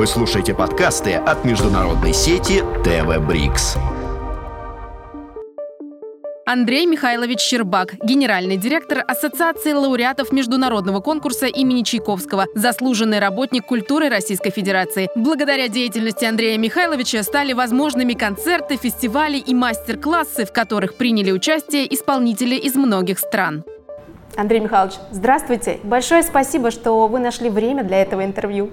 Вы 0.00 0.06
слушаете 0.06 0.54
подкасты 0.54 1.12
от 1.12 1.44
международной 1.44 2.14
сети 2.14 2.64
ТВ 2.84 3.18
Брикс. 3.18 3.76
Андрей 6.46 6.86
Михайлович 6.86 7.40
Щербак, 7.40 7.96
генеральный 8.02 8.56
директор 8.56 9.04
Ассоциации 9.06 9.74
лауреатов 9.74 10.32
международного 10.32 11.00
конкурса 11.00 11.48
имени 11.48 11.82
Чайковского, 11.82 12.46
заслуженный 12.54 13.18
работник 13.18 13.66
культуры 13.66 14.08
Российской 14.08 14.48
Федерации. 14.48 15.10
Благодаря 15.14 15.68
деятельности 15.68 16.24
Андрея 16.24 16.56
Михайловича 16.56 17.22
стали 17.22 17.52
возможными 17.52 18.14
концерты, 18.14 18.78
фестивали 18.78 19.36
и 19.36 19.52
мастер-классы, 19.52 20.46
в 20.46 20.52
которых 20.54 20.94
приняли 20.94 21.30
участие 21.30 21.94
исполнители 21.94 22.54
из 22.54 22.74
многих 22.74 23.18
стран. 23.18 23.64
Андрей 24.34 24.60
Михайлович, 24.60 24.94
здравствуйте. 25.10 25.78
Большое 25.82 26.22
спасибо, 26.22 26.70
что 26.70 27.06
вы 27.06 27.18
нашли 27.18 27.50
время 27.50 27.84
для 27.84 28.00
этого 28.00 28.24
интервью. 28.24 28.70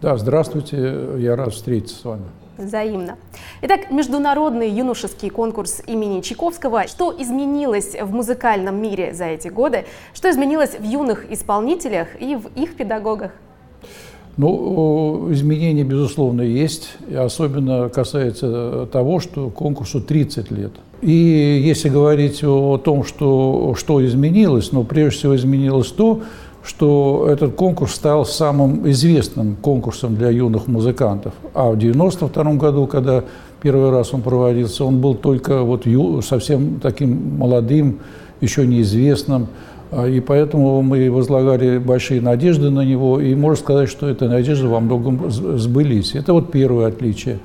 Да, 0.00 0.16
здравствуйте. 0.16 0.94
Я 1.18 1.34
рад 1.34 1.52
встретиться 1.52 1.96
с 1.96 2.04
вами. 2.04 2.22
Взаимно. 2.56 3.16
Итак, 3.62 3.90
международный 3.90 4.70
юношеский 4.70 5.28
конкурс 5.28 5.82
имени 5.88 6.20
Чайковского. 6.20 6.86
Что 6.86 7.12
изменилось 7.18 7.96
в 8.00 8.12
музыкальном 8.12 8.80
мире 8.80 9.12
за 9.12 9.24
эти 9.24 9.48
годы? 9.48 9.86
Что 10.14 10.30
изменилось 10.30 10.78
в 10.78 10.84
юных 10.84 11.30
исполнителях 11.32 12.08
и 12.20 12.36
в 12.36 12.46
их 12.54 12.76
педагогах? 12.76 13.32
Ну, 14.36 15.32
изменения, 15.32 15.82
безусловно, 15.82 16.42
есть. 16.42 16.90
И 17.08 17.16
особенно 17.16 17.88
касается 17.88 18.86
того, 18.92 19.18
что 19.18 19.50
конкурсу 19.50 20.00
30 20.00 20.52
лет. 20.52 20.72
И 21.00 21.12
если 21.12 21.88
говорить 21.88 22.44
о 22.44 22.78
том, 22.78 23.02
что, 23.02 23.74
что 23.76 24.04
изменилось, 24.04 24.70
ну, 24.70 24.84
прежде 24.84 25.18
всего 25.18 25.36
изменилось 25.36 25.90
то, 25.90 26.22
что 26.68 27.26
этот 27.30 27.54
конкурс 27.54 27.94
стал 27.94 28.26
самым 28.26 28.88
известным 28.90 29.56
конкурсом 29.56 30.16
для 30.16 30.28
юных 30.28 30.66
музыкантов. 30.66 31.32
А 31.54 31.70
в 31.70 31.78
1992 31.78 32.52
году, 32.54 32.86
когда 32.86 33.24
первый 33.62 33.90
раз 33.90 34.12
он 34.12 34.20
проводился, 34.20 34.84
он 34.84 35.00
был 35.00 35.14
только 35.14 35.62
вот 35.62 35.86
совсем 36.22 36.78
таким 36.80 37.38
молодым, 37.38 38.00
еще 38.42 38.66
неизвестным. 38.66 39.46
А, 39.90 40.06
и 40.06 40.20
поэтому 40.20 40.82
мы 40.82 41.10
возлагали 41.10 41.78
большие 41.78 42.20
надежды 42.20 42.68
на 42.68 42.84
него, 42.84 43.18
и 43.18 43.34
можно 43.34 43.56
сказать, 43.56 43.88
что 43.88 44.06
эти 44.06 44.24
надежды 44.24 44.68
во 44.68 44.80
многом 44.80 45.30
сбылись. 45.30 46.14
Это 46.14 46.34
вот 46.34 46.52
первое 46.52 46.88
отличие. 46.88 47.38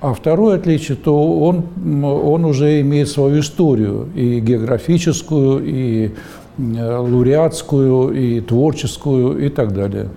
А 0.00 0.14
второе 0.14 0.56
отличие, 0.56 0.96
то 0.96 1.38
он, 1.40 1.64
он 2.02 2.46
уже 2.46 2.80
имеет 2.80 3.10
свою 3.10 3.40
историю, 3.40 4.08
и 4.14 4.40
географическую, 4.40 5.62
и 5.62 6.12
лауреатскую, 6.60 8.12
и 8.12 8.40
творческую, 8.40 9.44
и 9.44 9.48
так 9.48 9.72
далее. 9.72 10.08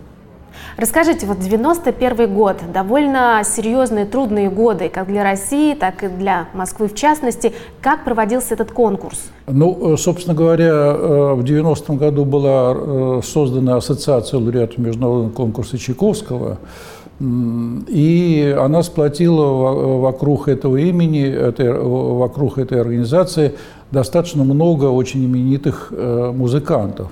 Расскажите, 0.76 1.28
вот 1.28 1.40
91 1.40 2.34
год, 2.34 2.58
довольно 2.74 3.42
серьезные, 3.46 4.06
трудные 4.06 4.50
годы, 4.50 4.90
как 4.90 5.08
для 5.08 5.24
России, 5.24 5.76
так 5.76 6.04
и 6.04 6.08
для 6.08 6.48
Москвы 6.54 6.88
в 6.88 6.96
частности. 6.96 7.54
Как 7.80 8.04
проводился 8.04 8.56
этот 8.56 8.72
конкурс? 8.72 9.20
Ну, 9.48 9.94
э, 9.94 9.98
собственно 9.98 10.36
говоря, 10.36 10.74
э, 10.74 11.34
в 11.36 11.44
90 11.44 11.94
году 11.94 12.26
была 12.26 13.22
создана 13.22 13.78
Ассоциация 13.78 14.40
лауреатов 14.40 14.80
международного 14.80 15.30
конкурса 15.30 15.78
Чайковского, 15.78 16.58
и 17.20 18.56
она 18.60 18.84
сплотила 18.84 20.00
вокруг 20.00 20.48
этого 20.48 20.78
имени, 20.78 21.30
вокруг 22.18 22.58
этой 22.58 22.82
организации 22.82 23.54
достаточно 23.92 24.44
много 24.44 24.86
очень 24.86 25.24
именитых 25.24 25.90
э, 25.92 26.32
музыкантов, 26.36 27.12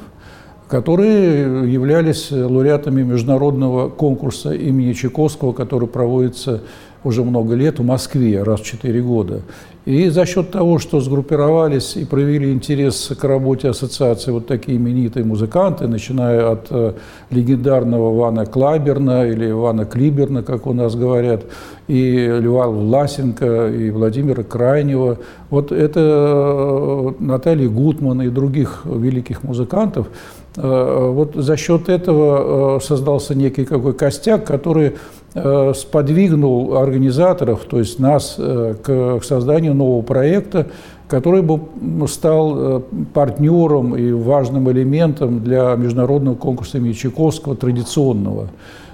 которые 0.67 1.71
являлись 1.71 2.31
лауреатами 2.31 3.03
международного 3.03 3.89
конкурса 3.89 4.53
имени 4.53 4.93
Чайковского, 4.93 5.53
который 5.53 5.87
проводится 5.87 6.61
уже 7.03 7.23
много 7.23 7.55
лет 7.55 7.79
в 7.79 7.83
Москве, 7.83 8.43
раз 8.43 8.61
в 8.61 8.65
четыре 8.65 9.01
года. 9.01 9.41
И 9.85 10.09
за 10.09 10.27
счет 10.27 10.51
того, 10.51 10.77
что 10.77 10.99
сгруппировались 10.99 11.95
и 11.95 12.05
проявили 12.05 12.51
интерес 12.51 13.11
к 13.19 13.23
работе 13.23 13.69
ассоциации 13.69 14.29
вот 14.29 14.45
такие 14.45 14.77
именитые 14.77 15.25
музыканты, 15.25 15.87
начиная 15.87 16.51
от 16.51 16.67
э, 16.69 16.93
легендарного 17.31 18.15
Вана 18.15 18.45
Клаберна 18.45 19.25
или 19.25 19.49
Вана 19.49 19.85
Клиберна, 19.85 20.43
как 20.43 20.67
у 20.67 20.73
нас 20.73 20.95
говорят, 20.95 21.45
и 21.87 22.27
Льва 22.27 22.67
Власенко, 22.67 23.69
и 23.69 23.89
Владимира 23.89 24.43
Крайнего, 24.43 25.17
вот 25.49 25.71
это 25.71 27.10
э, 27.21 27.25
Наталья 27.25 27.69
Гутман 27.69 28.21
и 28.21 28.29
других 28.29 28.81
великих 28.85 29.43
музыкантов, 29.43 30.07
э, 30.55 31.11
вот 31.13 31.35
за 31.35 31.57
счет 31.57 31.89
этого 31.89 32.79
создался 32.79 33.35
некий 33.35 33.65
какой 33.65 33.93
костяк, 33.93 34.45
который 34.45 34.93
Э, 35.33 35.71
сподвигнул 35.73 36.75
организаторов, 36.75 37.61
то 37.61 37.79
есть 37.79 37.99
нас, 37.99 38.35
э, 38.37 38.75
к 38.83 39.21
созданию 39.23 39.73
нового 39.73 40.01
проекта, 40.01 40.67
который 41.07 41.41
бы 41.41 41.61
стал 42.09 42.53
э, 42.57 42.81
партнером 43.13 43.95
и 43.95 44.11
важным 44.11 44.69
элементом 44.69 45.41
для 45.41 45.73
международного 45.77 46.35
конкурса 46.35 46.79
имени 46.79 46.91
Чайковского 46.91 47.55
традиционного. 47.55 48.49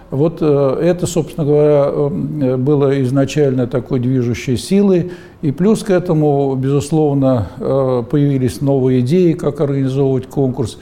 Вот 0.10 0.42
это, 0.42 1.06
собственно 1.06 1.46
говоря, 1.46 2.58
было 2.58 3.02
изначально 3.04 3.68
такой 3.68 4.00
движущей 4.00 4.56
силой. 4.56 5.12
И 5.42 5.52
плюс 5.52 5.84
к 5.84 5.90
этому, 5.90 6.56
безусловно, 6.56 8.06
появились 8.10 8.62
новые 8.62 9.02
идеи, 9.02 9.34
как 9.34 9.60
организовывать 9.60 10.28
конкурс. 10.28 10.78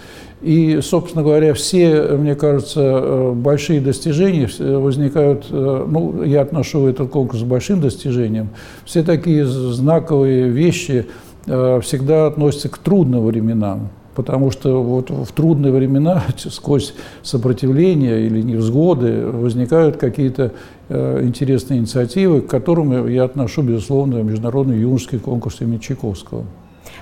И, 0.46 0.80
собственно 0.82 1.24
говоря, 1.24 1.56
все, 1.56 2.04
мне 2.20 2.36
кажется, 2.36 2.80
э, 2.82 3.32
большие 3.34 3.82
достижения 3.82 4.48
возникают, 4.60 5.48
э, 5.50 5.86
ну, 5.90 6.22
я 6.24 6.42
отношу 6.42 6.86
этот 6.86 7.10
конкурс 7.10 7.42
к 7.42 7.46
большим 7.46 7.82
достижениям, 7.82 8.50
все 8.86 9.02
такие 9.02 9.44
знаковые 9.48 10.50
вещи 10.50 11.08
э, 11.48 11.80
всегда 11.82 12.28
относятся 12.28 12.70
к 12.70 12.78
трудным 12.78 13.26
временам. 13.26 13.90
Потому 14.16 14.50
что 14.50 14.82
вот 14.82 15.10
в 15.10 15.32
трудные 15.34 15.74
времена, 15.74 16.24
сквозь 16.38 16.94
сопротивление 17.22 18.26
или 18.26 18.42
невзгоды, 18.42 19.28
возникают 19.28 19.98
какие-то 19.98 20.54
интересные 20.88 21.80
инициативы, 21.80 22.42
к 22.42 22.48
которым 22.48 23.08
я 23.08 23.24
отношу, 23.24 23.64
безусловно, 23.64 24.18
международный 24.18 24.78
юношеский 24.78 25.18
конкурс 25.18 25.62
имени 25.62 25.80
Чайковского. 25.80 26.46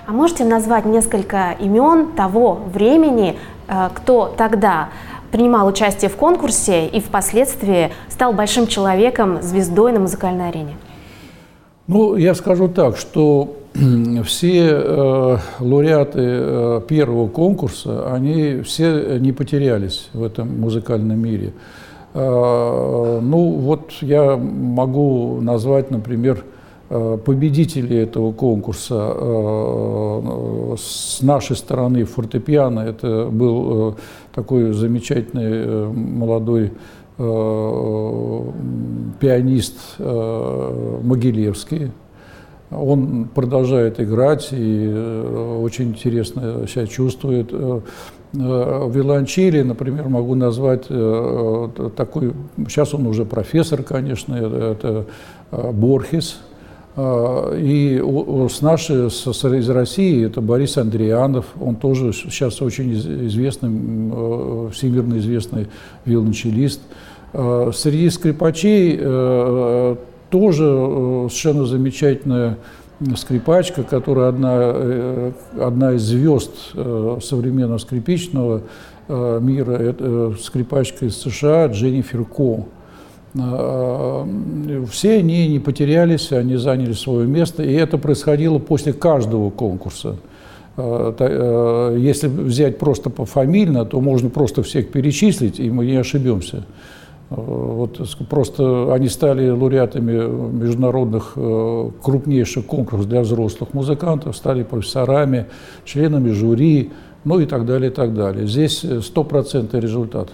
А 0.05 0.11
можете 0.11 0.43
назвать 0.43 0.85
несколько 0.85 1.55
имен 1.59 2.11
того 2.11 2.59
времени, 2.73 3.35
э, 3.67 3.89
кто 3.93 4.33
тогда 4.37 4.89
принимал 5.31 5.67
участие 5.67 6.09
в 6.09 6.15
конкурсе 6.17 6.87
и 6.87 6.99
впоследствии 6.99 7.91
стал 8.09 8.33
большим 8.33 8.67
человеком, 8.67 9.41
звездой 9.41 9.93
на 9.93 9.99
музыкальной 9.99 10.49
арене? 10.49 10.75
Ну, 11.87 12.15
я 12.17 12.35
скажу 12.35 12.67
так, 12.67 12.97
что 12.97 13.55
все 14.23 14.69
э, 14.71 15.37
лауреаты 15.59 16.19
э, 16.21 16.81
первого 16.87 17.27
конкурса, 17.27 18.13
они 18.13 18.61
все 18.61 19.17
не 19.19 19.31
потерялись 19.31 20.09
в 20.13 20.23
этом 20.23 20.59
музыкальном 20.59 21.19
мире. 21.19 21.53
Э, 22.13 23.19
ну, 23.21 23.49
вот 23.51 23.93
я 24.01 24.37
могу 24.37 25.41
назвать, 25.41 25.89
например, 25.91 26.43
победители 26.89 27.97
этого 27.97 28.33
конкурса 28.33 29.15
с 30.77 31.21
нашей 31.23 31.55
стороны 31.55 32.03
фортепиано. 32.03 32.81
Это 32.81 33.29
был 33.31 33.95
такой 34.35 34.73
замечательный 34.73 35.87
молодой 35.87 36.73
пианист 39.19 39.97
Могилевский. 39.97 41.91
Он 42.75 43.25
продолжает 43.33 43.99
играть 43.99 44.49
и 44.51 44.87
очень 45.61 45.89
интересно 45.89 46.67
себя 46.67 46.87
чувствует. 46.87 47.51
В 47.51 48.89
виолончели, 48.91 49.61
например, 49.61 50.09
могу 50.09 50.33
назвать 50.33 50.87
такой, 50.87 52.33
сейчас 52.67 52.93
он 52.93 53.05
уже 53.05 53.25
профессор, 53.25 53.83
конечно, 53.83 54.33
это 54.35 55.05
Борхес, 55.51 56.39
и 56.95 58.03
с 58.49 58.61
нашей, 58.61 59.07
из 59.07 59.69
России, 59.69 60.27
это 60.27 60.41
Борис 60.41 60.77
Андрианов, 60.77 61.47
он 61.59 61.75
тоже 61.75 62.13
сейчас 62.13 62.61
очень 62.61 62.93
известный, 62.93 63.69
э, 63.71 64.69
всемирно 64.71 65.17
известный 65.17 65.67
виолончелист. 66.05 66.81
Среди 67.33 68.11
скрипачей 68.11 68.95
э, 68.99 69.95
тоже 70.33 70.65
э, 70.65 71.27
совершенно 71.29 71.65
замечательная 71.67 72.57
скрипачка, 73.15 73.83
которая 73.83 74.29
одна, 74.29 75.31
одна 75.59 75.93
из 75.93 76.01
звезд 76.01 76.51
современного 76.73 77.77
скрипичного 77.77 78.61
мира, 79.07 79.73
это 79.73 80.33
скрипачка 80.41 81.05
из 81.05 81.17
США 81.17 81.67
Дженнифер 81.67 82.23
Ко. 82.23 82.65
Все 84.89 85.17
они 85.17 85.47
не 85.49 85.59
потерялись, 85.59 86.31
они 86.31 86.55
заняли 86.55 86.93
свое 86.93 87.27
место, 87.27 87.61
и 87.61 87.73
это 87.73 87.97
происходило 87.97 88.57
после 88.57 88.93
каждого 88.93 89.49
конкурса. 89.49 90.15
Если 90.77 92.27
взять 92.27 92.79
просто 92.79 93.09
пофамильно, 93.09 93.85
то 93.85 93.99
можно 94.01 94.29
просто 94.29 94.63
всех 94.63 94.89
перечислить, 94.91 95.59
и 95.59 95.69
мы 95.69 95.85
не 95.85 95.97
ошибемся. 95.97 96.63
Вот 97.35 97.99
просто 98.29 98.93
они 98.93 99.07
стали 99.09 99.49
лауреатами 99.49 100.11
международных 100.51 101.33
крупнейших 101.33 102.65
конкурсов 102.65 103.07
для 103.09 103.21
взрослых 103.21 103.73
музыкантов, 103.73 104.35
стали 104.35 104.63
профессорами, 104.63 105.47
членами 105.83 106.31
жюри, 106.31 106.91
ну 107.23 107.39
и 107.39 107.45
так 107.45 107.65
далее, 107.65 107.89
и 107.89 107.93
так 107.93 108.13
далее. 108.13 108.45
Здесь 108.47 108.85
стопроцентный 109.01 109.79
результат. 109.79 110.29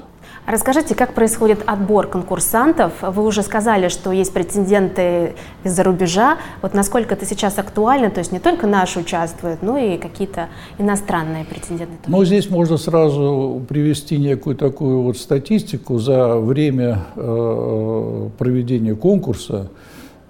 Расскажите, 0.50 0.96
как 0.96 1.14
происходит 1.14 1.60
отбор 1.68 2.08
конкурсантов? 2.08 2.94
Вы 3.04 3.24
уже 3.24 3.44
сказали, 3.44 3.88
что 3.88 4.12
есть 4.12 4.34
претенденты 4.34 5.36
из-за 5.64 5.84
рубежа. 5.84 6.40
Вот 6.64 6.74
насколько 6.74 7.14
это 7.14 7.24
сейчас 7.24 7.60
актуально? 7.60 8.10
То 8.10 8.18
есть 8.18 8.32
не 8.32 8.40
только 8.40 8.66
наши 8.66 9.00
участвуют, 9.00 9.62
но 9.62 9.78
и 9.78 10.00
какие-то 10.00 10.50
иностранные 10.80 11.46
претенденты. 11.46 11.94
Ну, 12.08 12.26
здесь 12.26 12.50
можно 12.50 12.78
сразу 12.78 13.62
привести 13.70 14.18
некую 14.18 14.56
такую 14.56 15.04
вот 15.04 15.20
статистику. 15.20 16.00
За 16.00 16.38
время 16.38 17.06
э, 17.16 18.30
проведения 18.40 18.96
конкурса 18.96 19.70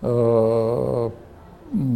э, 0.01 1.10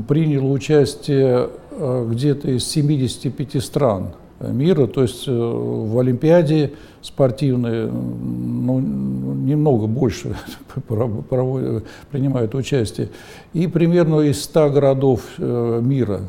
приняло 0.07 0.47
участие 0.47 1.49
э, 1.71 2.07
где-то 2.09 2.51
из 2.51 2.65
75 2.69 3.61
стран 3.61 4.13
мира, 4.51 4.87
то 4.87 5.01
есть 5.01 5.27
э, 5.27 5.31
в 5.31 5.97
Олимпиаде 5.99 6.73
спортивные 7.01 7.87
ну, 7.87 8.79
немного 8.79 9.87
больше 9.87 10.35
принимают 12.11 12.55
участие, 12.55 13.09
и 13.53 13.67
примерно 13.67 14.21
из 14.21 14.43
100 14.43 14.69
городов 14.69 15.21
э, 15.37 15.79
мира. 15.81 16.21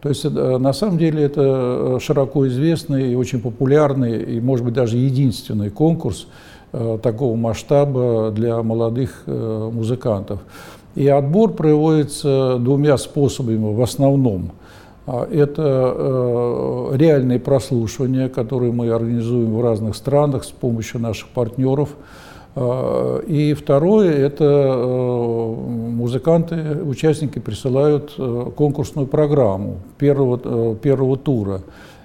То 0.00 0.08
есть 0.08 0.24
э, 0.24 0.28
на 0.28 0.72
самом 0.72 0.98
деле 0.98 1.22
это 1.22 1.98
широко 2.00 2.46
известный 2.48 3.12
и 3.12 3.14
очень 3.14 3.40
популярный, 3.40 4.36
и, 4.36 4.40
может 4.40 4.64
быть, 4.64 4.74
даже 4.74 4.96
единственный 4.96 5.70
конкурс 5.70 6.26
такого 7.04 7.36
масштаба 7.36 8.32
для 8.32 8.60
молодых 8.60 9.22
музыкантов. 9.28 10.40
И 10.96 11.06
отбор 11.06 11.52
проводится 11.52 12.56
двумя 12.58 12.98
способами 12.98 13.72
в 13.72 13.80
основном– 13.80 14.50
это 15.06 15.94
э, 15.96 16.96
реальные 16.96 17.38
прослушивания, 17.38 18.28
которые 18.28 18.72
мы 18.72 18.90
организуем 18.90 19.54
в 19.54 19.62
разных 19.62 19.96
странах 19.96 20.44
с 20.44 20.50
помощью 20.50 21.00
наших 21.00 21.28
партнеров. 21.28 21.90
А, 22.56 23.20
и 23.20 23.52
второе– 23.52 24.12
это 24.26 24.44
э, 24.44 25.54
музыканты, 25.90 26.82
участники 26.82 27.38
присылают 27.38 28.14
э, 28.16 28.50
конкурсную 28.56 29.06
программу 29.06 29.76
первого, 29.98 30.74
первого 30.74 31.18
тура. 31.18 31.60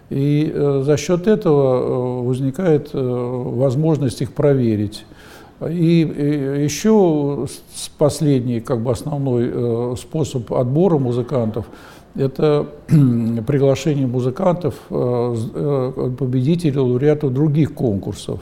И 0.09 0.51
за 0.55 0.97
счет 0.97 1.27
этого 1.27 2.23
возникает 2.23 2.89
возможность 2.93 4.23
их 4.23 4.33
проверить. 4.33 5.05
И 5.69 5.99
еще 6.65 7.45
последний, 7.99 8.59
как 8.59 8.81
бы 8.81 8.89
основной 8.89 9.95
способ 9.97 10.51
отбора 10.51 10.97
музыкантов– 10.97 11.65
это 12.15 12.67
приглашение 12.87 14.07
музыкантов, 14.07 14.75
э, 14.89 15.35
э, 15.53 16.11
победителей, 16.17 16.77
лауреатов 16.77 17.33
других 17.33 17.73
конкурсов, 17.73 18.39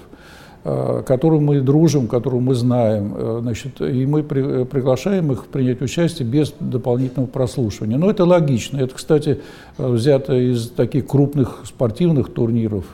э, 0.64 1.04
которым 1.06 1.46
мы 1.46 1.62
дружим, 1.62 2.08
которым 2.08 2.44
мы 2.44 2.56
знаем. 2.56 3.42
Значит, 3.42 3.82
и 3.82 4.06
мы 4.06 4.24
приглашаем 4.24 5.32
их 5.32 5.48
принять 5.48 5.82
участие 5.82 6.28
без 6.28 6.54
дополнительного 6.60 7.30
прослушивания. 7.30 7.98
Но 7.98 8.10
это 8.10 8.26
логично. 8.26 8.78
Это, 8.78 8.96
кстати, 8.96 9.42
взято 9.78 10.34
из 10.34 10.70
таких 10.70 11.08
крупных 11.08 11.62
спортивных 11.66 12.32
турниров, 12.34 12.86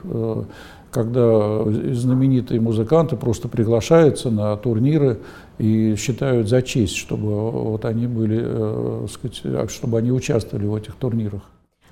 когда 0.92 1.64
знаменитые 1.92 2.62
музыканты 2.62 3.16
просто 3.16 3.48
приглашаются 3.48 4.30
на 4.30 4.56
турниры 4.58 5.18
и 5.58 5.96
считают 5.96 6.50
за 6.50 6.62
честь, 6.62 6.96
чтобы 6.96 7.52
вот 7.52 7.86
они 7.86 8.08
были, 8.08 8.42
э, 8.44 9.08
сказать, 9.10 9.72
чтобы 9.72 10.00
они 10.00 10.12
участвовали 10.12 10.66
в 10.66 10.76
этих 10.76 10.96
турнирах. 10.96 11.42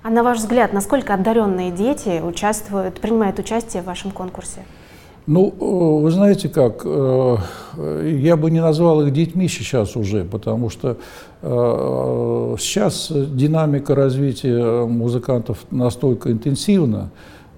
А 0.02 0.10
на 0.10 0.22
ваш 0.22 0.38
взгляд, 0.38 0.72
насколько 0.72 1.14
одаренные 1.14 1.70
дети 1.70 2.20
участвуют, 2.20 3.00
принимают 3.00 3.38
участие 3.38 3.82
в 3.82 3.86
вашем 3.86 4.10
конкурсе? 4.10 4.64
Ну, 5.26 5.48
э, 5.48 6.02
вы 6.02 6.10
знаете 6.10 6.48
как, 6.48 6.82
э, 6.84 7.36
я 8.18 8.36
бы 8.36 8.50
не 8.50 8.60
назвал 8.60 9.02
их 9.02 9.12
детьми 9.12 9.46
сейчас 9.48 9.96
уже, 9.96 10.24
потому 10.24 10.68
что 10.70 10.96
сейчас 11.40 13.10
динамика 13.10 13.96
развития 13.96 14.86
музыкантов 14.86 15.58
настолько 15.72 16.30
интенсивна, 16.30 17.10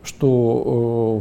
что 0.02 1.20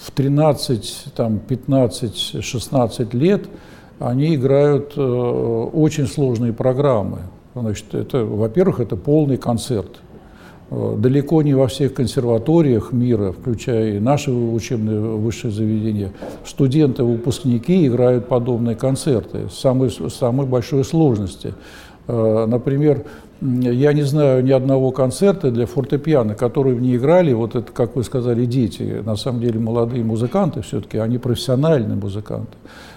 в 0.00 0.10
13, 0.12 1.12
там, 1.14 1.38
15, 1.38 2.42
16 2.42 3.12
лет– 3.12 3.46
они 4.02 4.34
играют 4.34 4.94
э, 4.96 5.00
очень 5.00 6.06
сложные 6.06 6.52
программы. 6.52 7.20
Значит, 7.54 7.94
это, 7.94 8.24
во-первых, 8.24 8.80
это 8.80 8.96
полный 8.96 9.36
концерт. 9.36 10.00
Э, 10.70 10.96
далеко 10.98 11.42
не 11.42 11.54
во 11.54 11.68
всех 11.68 11.94
консерваториях 11.94 12.92
мира, 12.92 13.32
включая 13.32 13.96
и 13.96 14.00
наши 14.00 14.32
учебные 14.32 14.98
высшие 14.98 15.52
заведения, 15.52 16.12
студенты, 16.44 17.04
выпускники 17.04 17.86
играют 17.86 18.26
подобные 18.26 18.74
концерты 18.74 19.48
с 19.48 19.58
самой, 19.58 19.90
самой 19.90 20.46
большой 20.46 20.84
сложности. 20.84 21.54
Э, 22.08 22.46
например, 22.46 23.04
я 23.40 23.92
не 23.92 24.02
знаю 24.02 24.44
ни 24.44 24.52
одного 24.52 24.92
концерта 24.92 25.50
для 25.50 25.66
фортепиано, 25.66 26.34
которые 26.34 26.76
не 26.76 26.96
играли, 26.96 27.32
вот 27.32 27.56
это, 27.56 27.72
как 27.72 27.96
вы 27.96 28.04
сказали, 28.04 28.44
дети, 28.44 29.02
на 29.04 29.16
самом 29.16 29.40
деле 29.40 29.58
молодые 29.58 30.04
музыканты 30.04 30.62
все-таки, 30.62 30.98
они 30.98 31.18
профессиональные 31.18 31.96
музыканты. 31.96 32.56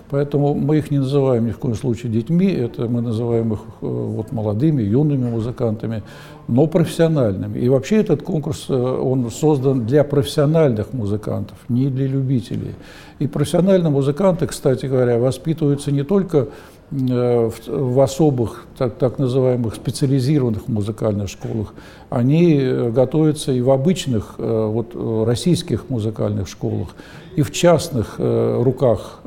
Поэтому 0.10 0.54
мы 0.54 0.78
их 0.78 0.92
не 0.92 1.00
называем 1.00 1.48
ни 1.48 1.52
в 1.52 1.58
коем 1.58 1.74
случае 1.74 2.12
детьми, 2.12 2.48
это 2.48 2.88
мы 2.88 3.02
называем 3.02 3.54
их 3.54 3.60
э, 3.60 3.86
вот, 3.88 4.32
молодыми, 4.32 4.84
юными 4.84 5.32
музыкантами, 5.32 6.04
но 6.48 6.68
профессиональными. 6.68 7.58
И 7.58 7.68
вообще 7.70 7.98
этот 7.98 8.22
конкурс, 8.22 8.68
э, 8.70 8.74
он 8.74 9.32
создан 9.32 9.88
для 9.88 10.04
профессиональных 10.04 10.94
музыкантов, 10.94 11.58
не 11.70 11.88
для 11.88 12.06
любителей. 12.06 12.76
И 13.18 13.26
профессиональные 13.26 13.90
музыканты, 13.90 14.46
кстати 14.46 14.86
говоря, 14.86 15.18
воспитываются 15.18 15.92
не 15.92 16.04
только 16.04 16.50
в, 16.92 17.52
в 17.68 18.00
особых, 18.00 18.66
так, 18.78 18.96
так 18.96 19.20
называемых 19.20 19.76
специализированных 19.76 20.68
музыкальных 20.68 21.30
школах, 21.30 21.74
они 22.10 22.60
э, 22.60 22.92
готовятся 22.92 23.52
и 23.52 23.62
в 23.62 23.72
обычных 23.72 24.36
э, 24.38 24.66
вот, 24.72 24.96
российских 25.28 25.90
музыкальных 25.90 26.48
школах, 26.48 26.90
и 27.36 27.42
в 27.42 27.52
частных 27.52 28.18
руках, 28.18 29.20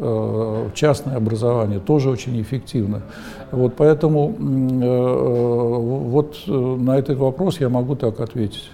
частное 0.74 1.16
образование 1.16 1.78
тоже 1.78 2.08
очень 2.08 2.40
эффективно. 2.40 3.02
Вот 3.52 3.74
поэтому 3.76 4.34
вот 6.08 6.36
на 6.46 6.98
этот 6.98 7.18
вопрос 7.18 7.60
я 7.60 7.68
могу 7.68 7.96
так 7.96 8.20
ответить. 8.20 8.70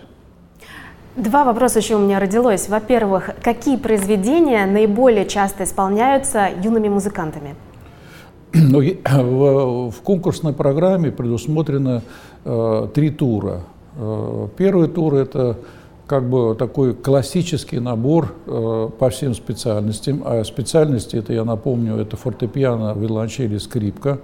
Два 1.17 1.43
вопроса 1.43 1.81
еще 1.81 1.97
у 1.97 1.99
меня 1.99 2.21
родилось. 2.21 2.69
Во-первых, 2.69 3.31
какие 3.43 3.77
произведения 3.77 4.67
наиболее 4.67 5.27
часто 5.27 5.65
исполняются 5.65 6.49
юными 6.63 6.89
музыкантами? 6.89 7.57
Но 8.55 8.81
в, 8.81 9.91
в 9.91 10.01
конкурсной 10.03 10.53
программе 10.53 11.11
предусмотрено 11.11 12.03
э, 12.45 12.89
три 12.95 13.11
тура. 13.11 13.63
Э, 13.97 14.49
первый 14.57 14.89
тур– 14.89 15.15
это 15.17 15.59
как 16.07 16.29
бы 16.29 16.55
такой 16.55 16.95
классический 16.95 17.81
набор 17.81 18.35
э, 18.47 18.91
по 18.99 19.11
всем 19.11 19.35
специальностям. 19.35 20.23
А 20.25 20.45
специальности, 20.45 21.17
это 21.17 21.33
я 21.33 21.45
напомню, 21.45 21.97
это 21.97 22.17
фортепиано, 22.17 22.95
виолончели, 22.97 23.59
скрипка. 23.59 24.21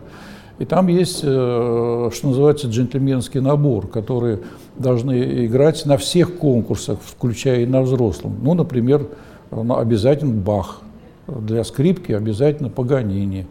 И 0.60 0.64
там 0.64 0.88
есть, 0.88 1.20
э, 1.24 2.10
что 2.12 2.28
называется, 2.28 2.68
джентльменский 2.68 3.40
набор, 3.40 3.88
который 3.88 4.40
должны 4.76 5.46
играть 5.46 5.86
на 5.86 5.96
всех 5.96 6.36
конкурсах, 6.36 6.98
включая 7.02 7.62
и 7.62 7.66
на 7.66 7.82
взрослом. 7.82 8.36
Ну, 8.42 8.54
например, 8.54 9.06
обязательно 9.50 10.34
Бах. 10.34 10.82
Для 11.26 11.64
скрипки 11.64 12.12
обязательно 12.12 12.68
Паганини. 12.68 13.46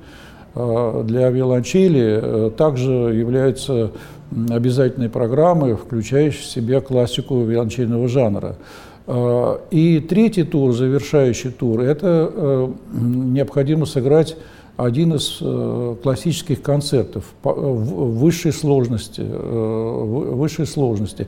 Э, 0.55 1.03
для 1.05 1.29
виолончели 1.29 2.19
э, 2.21 2.51
также 2.55 2.91
являются 2.91 3.91
обязательной 4.49 5.09
программой, 5.09 5.75
включающей 5.75 6.41
в 6.41 6.45
себя 6.45 6.81
классику 6.81 7.43
виолончельного 7.43 8.07
жанра. 8.07 8.55
Э, 9.05 9.57
и 9.71 9.99
третий 9.99 10.43
тур, 10.43 10.73
завершающий 10.73 11.51
тур, 11.51 11.81
это 11.81 12.71
необходимо 12.91 13.85
сыграть 13.85 14.37
один 14.77 15.15
из 15.15 15.41
классических 16.01 16.61
концертов 16.61 17.25
высшей 17.43 18.53
сложности, 18.53 19.21
высшей 19.21 20.65
сложности. 20.65 21.27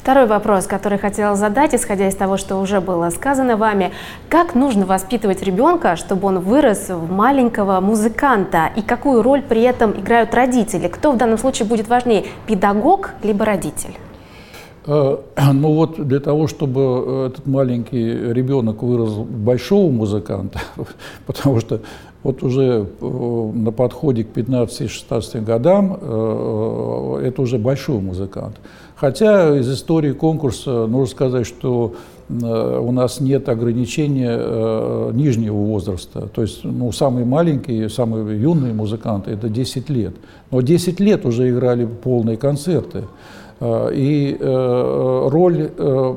Второй 0.00 0.24
вопрос, 0.26 0.66
который 0.66 0.96
хотела 0.96 1.36
задать, 1.36 1.74
исходя 1.74 2.08
из 2.08 2.14
того, 2.14 2.38
что 2.38 2.56
уже 2.56 2.80
было 2.80 3.10
сказано 3.10 3.58
вами. 3.58 3.92
Как 4.30 4.54
нужно 4.54 4.86
воспитывать 4.86 5.42
ребенка, 5.42 5.96
чтобы 5.96 6.26
он 6.26 6.38
вырос 6.38 6.88
в 6.88 7.12
маленького 7.12 7.80
музыканта? 7.80 8.70
И 8.76 8.80
какую 8.80 9.20
роль 9.22 9.42
при 9.42 9.60
этом 9.60 9.90
играют 9.90 10.32
родители? 10.32 10.88
Кто 10.88 11.12
в 11.12 11.18
данном 11.18 11.36
случае 11.36 11.68
будет 11.68 11.88
важнее, 11.88 12.24
педагог 12.46 13.10
либо 13.22 13.44
родитель? 13.44 13.94
Ну 14.86 15.74
вот 15.74 16.00
для 16.08 16.20
того, 16.20 16.46
чтобы 16.46 17.26
этот 17.28 17.46
маленький 17.46 18.32
ребенок 18.32 18.82
вырос 18.82 19.12
большого 19.12 19.92
музыканта, 19.92 20.60
потому 21.26 21.60
что 21.60 21.80
вот 22.22 22.42
уже 22.42 22.86
на 23.00 23.70
подходе 23.72 24.24
к 24.24 24.28
15-16 24.28 25.42
годам 25.42 25.94
это 27.22 27.42
уже 27.42 27.58
большой 27.58 28.00
музыкант. 28.00 28.56
Хотя 29.00 29.56
из 29.56 29.72
истории 29.72 30.12
конкурса 30.12 30.86
нужно 30.86 31.06
сказать, 31.06 31.46
что 31.46 31.94
у 32.28 32.92
нас 32.92 33.18
нет 33.18 33.48
ограничения 33.48 34.36
э, 34.38 35.10
нижнего 35.14 35.56
возраста. 35.56 36.28
То 36.28 36.42
есть 36.42 36.64
ну, 36.64 36.92
самые 36.92 37.24
маленькие, 37.24 37.88
самые 37.88 38.38
юные 38.38 38.74
музыканты– 38.74 39.30
это 39.32 39.48
10 39.48 39.88
лет. 39.88 40.14
Но 40.50 40.60
10 40.60 41.00
лет 41.00 41.24
уже 41.24 41.48
играли 41.48 41.86
полные 41.86 42.36
концерты. 42.36 43.04
Э, 43.58 43.90
и 43.94 44.36
э, 44.38 45.28
роль 45.30 45.70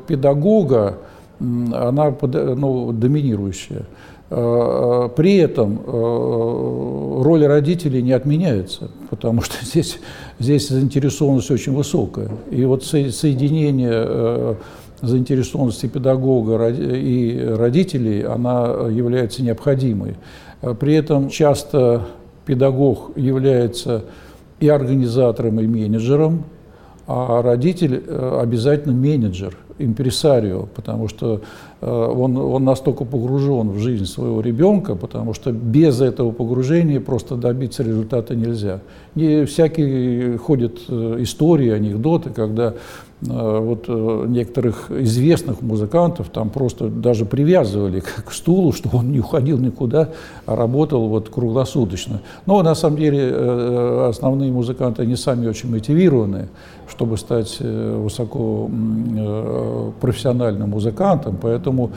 педагога, 0.06 0.98
она 1.40 2.13
ну, 2.22 2.92
доминирующая. 2.92 3.86
При 5.16 5.36
этом 5.38 5.82
роль 5.86 7.46
родителей 7.46 8.02
не 8.02 8.13
отменяется, 8.13 8.90
потому 9.10 9.42
что 9.42 9.56
здесь, 9.66 10.00
здесь 10.40 10.70
заинтересованность 10.70 11.52
очень 11.52 11.74
высокая. 11.74 12.30
И 12.50 12.66
вот 12.66 12.84
соединение 12.84 14.58
заинтересованности 15.02 15.88
педагога 15.88 16.70
и 16.70 17.46
родителей, 17.46 18.22
она 18.22 18.88
является 18.90 19.44
необходимой. 19.44 20.16
При 20.80 20.96
этом 20.96 21.30
часто 21.30 22.08
педагог 22.46 23.12
является 23.18 24.06
и 24.60 24.70
организатором, 24.70 25.60
и 25.60 25.68
менеджером, 25.68 26.46
а 27.06 27.42
родитель 27.42 28.02
э, 28.06 28.40
обязательно 28.42 28.94
менеджер, 28.94 29.58
импресарио, 29.80 30.68
потому 30.75 31.08
что 31.08 31.42
э, 31.82 31.89
он, 31.89 32.38
он 32.38 32.63
настолько 32.63 33.06
погружен 33.06 33.70
в 33.70 33.80
жизнь 33.80 34.06
своего 34.06 34.42
ребенка, 34.42 34.96
потому 34.96 35.34
что 35.34 35.51
без 35.51 36.01
этого 36.01 36.32
погружения 36.32 37.00
просто 37.00 37.36
добиться 37.36 37.84
результата 37.84 38.36
нельзя. 38.36 38.80
Не 39.15 39.46
всякие 39.46 40.38
ходят 40.38 40.80
э, 40.88 41.18
истории, 41.20 41.70
анекдоты, 41.70 42.30
когда 42.30 42.74
вот 43.27 43.86
э, 43.88 44.25
некоторых 44.27 44.92
известных 44.92 45.62
музыкантов 45.62 46.30
там 46.30 46.50
просто 46.50 46.88
даже 46.88 47.25
привязывали 47.25 48.00
к, 48.00 48.32
стулу, 48.32 48.72
чтобы 48.74 49.00
он 49.00 49.12
не 49.12 49.20
уходил 49.20 49.58
никуда, 49.58 50.10
а 50.46 50.56
работал 50.56 51.08
вот 51.08 51.30
круглосуточно. 51.30 52.22
Но 52.46 52.62
на 52.63 52.75
самом 52.75 52.98
деле 52.98 53.30
э, 53.32 54.08
основные 54.10 54.51
музыканты, 54.51 55.03
они 55.03 55.15
сами 55.15 55.48
очень 55.48 55.70
мотивированные, 55.72 56.50
чтобы 56.88 57.18
стать 57.18 57.60
высоко 57.60 58.70
профессиональным 60.01 60.72
музыкантом, 60.72 61.38
поэтому 61.42 61.92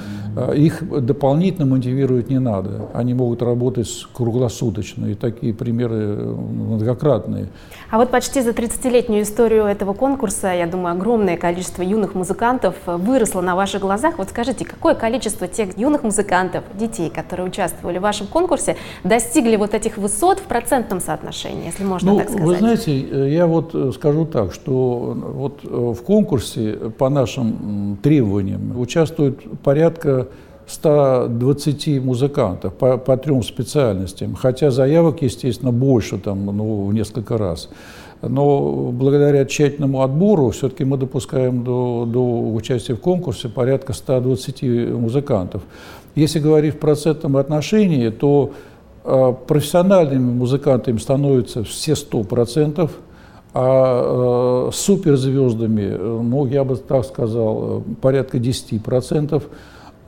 их 0.55 0.83
дополнительно 1.05 1.67
мотивировать 1.67 2.31
не 2.31 2.39
надо. 2.39 2.89
Они 2.95 3.13
могут 3.13 3.43
работать 3.43 3.89
круглосуточно, 4.15 5.07
и 5.07 5.15
такие 5.15 5.53
примеры 5.53 6.17
многократные. 6.17 7.49
А 7.91 7.99
вот 7.99 8.11
почти 8.11 8.43
за 8.43 8.51
30-летнюю 8.51 9.23
историю 9.23 9.65
этого 9.65 9.93
конкурса, 9.93 10.53
я 10.53 10.67
думаю, 10.67 10.95
огромное 10.95 11.16
огромное 11.17 11.39
количество 11.39 11.83
юных 11.83 12.15
музыкантов 12.15 12.75
э, 12.87 12.97
выросло 12.97 13.41
на 13.41 13.57
ваших 13.57 13.81
глазах. 13.81 14.19
Вот 14.19 14.29
скажите, 14.29 14.67
какое 14.67 14.95
количество 14.95 15.49
тех 15.49 15.79
юных 15.79 16.03
музыкантов, 16.03 16.65
детей, 16.75 17.09
которые 17.09 17.47
участвовали 17.47 17.97
в 17.97 18.03
вашем 18.03 18.27
конкурсе, 18.27 18.77
достигли 19.03 19.57
вот 19.57 19.73
этих 19.73 19.97
высот 19.97 20.41
в 20.41 20.43
процентном 20.43 21.01
соотношении, 21.01 21.67
если 21.67 21.85
можно 21.85 22.13
ну, 22.13 22.19
так 22.19 22.29
сказать? 22.29 22.47
Вы 22.47 22.57
знаете, 22.57 23.01
э, 23.01 23.31
я 23.31 23.47
вот 23.47 23.75
э, 23.75 23.93
скажу 23.95 24.27
так, 24.27 24.53
что 24.53 25.17
вот 25.17 25.61
в 25.65 26.03
конкурсе 26.03 26.73
по 26.99 27.09
нашим 27.09 27.99
требованиям 28.03 28.79
участвует 28.79 29.39
порядка 29.63 30.29
120 30.67 32.03
музыкантов 32.03 32.75
по, 32.75 32.99
по 32.99 33.17
трем 33.17 33.43
специальностям, 33.43 34.35
хотя 34.35 34.71
заявок, 34.71 35.23
естественно, 35.23 35.73
больше, 35.73 36.19
там, 36.19 36.45
ну, 36.45 36.85
в 36.87 36.93
несколько 36.93 37.39
раз. 37.39 37.71
Но 38.23 38.91
благодаря 38.93 39.45
тщательному 39.45 40.03
отбору 40.03 40.51
все-таки 40.51 40.85
мы 40.85 40.97
допускаем 40.97 41.65
до, 41.65 42.07
до 42.07 42.21
участия 42.53 42.95
в 42.95 43.01
конкурсе 43.01 43.49
порядка 43.49 43.93
120 43.93 44.63
музыкантов. 44.93 45.63
Если 46.15 46.39
говорить 46.39 46.75
в 46.75 46.79
процентном 46.79 47.37
отношении, 47.37 48.09
то 48.09 48.53
э, 49.05 49.35
профессиональными 49.47 50.33
музыкантами 50.33 50.97
становятся 50.97 51.63
все 51.63 51.93
100%, 51.93 52.91
а 53.53 54.69
э, 54.69 54.71
суперзвездами, 54.73 55.83
э, 55.83 56.21
ну, 56.23 56.47
я 56.47 56.65
бы 56.65 56.77
так 56.77 57.05
сказал, 57.05 57.83
порядка 58.01 58.39
10% 58.39 59.43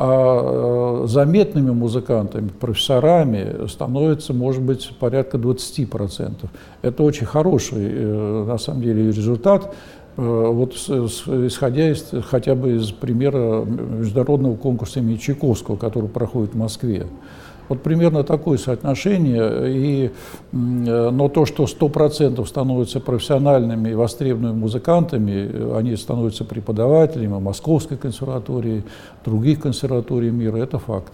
а 0.00 1.02
э, 1.04 1.06
заметными 1.08 1.72
музыкантами, 1.72 2.48
профессорами 2.48 3.66
становится, 3.66 4.32
может 4.32 4.62
быть, 4.62 4.92
порядка 5.00 5.38
20%. 5.38 6.34
Это 6.82 7.02
очень 7.02 7.26
хороший, 7.26 7.88
э, 7.90 8.44
на 8.46 8.58
самом 8.58 8.82
деле, 8.82 9.08
результат, 9.08 9.74
э, 10.16 10.22
вот 10.22 10.74
исходя 10.74 11.90
из, 11.90 12.12
хотя 12.26 12.54
бы 12.54 12.76
из 12.76 12.92
примера 12.92 13.64
международного 13.64 14.54
конкурса 14.54 15.00
имени 15.00 15.16
Чайковского, 15.16 15.74
который 15.74 16.08
проходит 16.08 16.54
в 16.54 16.58
Москве. 16.58 17.06
Вот 17.68 17.82
примерно 17.82 18.24
такое 18.24 18.58
соотношение. 18.58 19.72
И, 19.76 20.10
но 20.52 21.28
то, 21.28 21.46
что 21.46 21.64
100% 21.64 22.44
становятся 22.46 23.00
профессиональными 23.00 23.90
и 23.90 23.94
востребованными 23.94 24.58
музыкантами, 24.58 25.76
они 25.76 25.96
становятся 25.96 26.44
преподавателями 26.44 27.38
Московской 27.38 27.96
консерватории, 27.96 28.84
других 29.24 29.60
консерваторий 29.60 30.30
мира, 30.30 30.56
это 30.56 30.78
факт. 30.78 31.12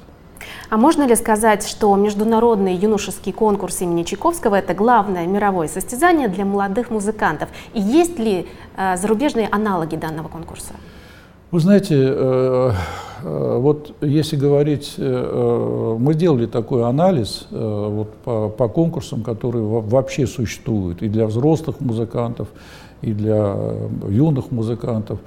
А 0.70 0.76
можно 0.76 1.06
ли 1.06 1.16
сказать, 1.16 1.66
что 1.66 1.94
международный 1.96 2.74
юношеский 2.74 3.32
конкурс 3.32 3.80
имени 3.82 4.02
Чайковского– 4.02 4.54
это 4.56 4.74
главное 4.74 5.26
мировое 5.26 5.68
состязание 5.68 6.28
для 6.28 6.44
молодых 6.44 6.90
музыкантов? 6.90 7.48
И 7.74 7.80
есть 7.80 8.18
ли 8.18 8.46
э, 8.76 8.96
зарубежные 8.96 9.48
аналоги 9.50 9.96
данного 9.96 10.28
конкурса? 10.28 10.74
Вы 11.50 11.60
знаете, 11.60 11.94
э, 11.94 12.70
э, 12.70 12.72
вот 13.24 13.94
если 14.00 14.36
говорить, 14.36 14.94
э, 14.98 15.96
мы 15.98 16.14
делали 16.14 16.46
такой 16.46 16.84
анализ 16.84 17.46
вот 17.50 18.12
по, 18.24 18.48
по 18.48 18.68
конкурсам, 18.68 19.22
которые 19.22 19.64
вообще 19.64 20.26
существуют 20.26 21.02
и 21.02 21.08
для 21.08 21.26
взрослых 21.26 21.80
музыкантов, 21.80 22.48
и 23.02 23.12
для 23.12 23.56
юных 24.08 24.50
музыкантов, 24.50 25.18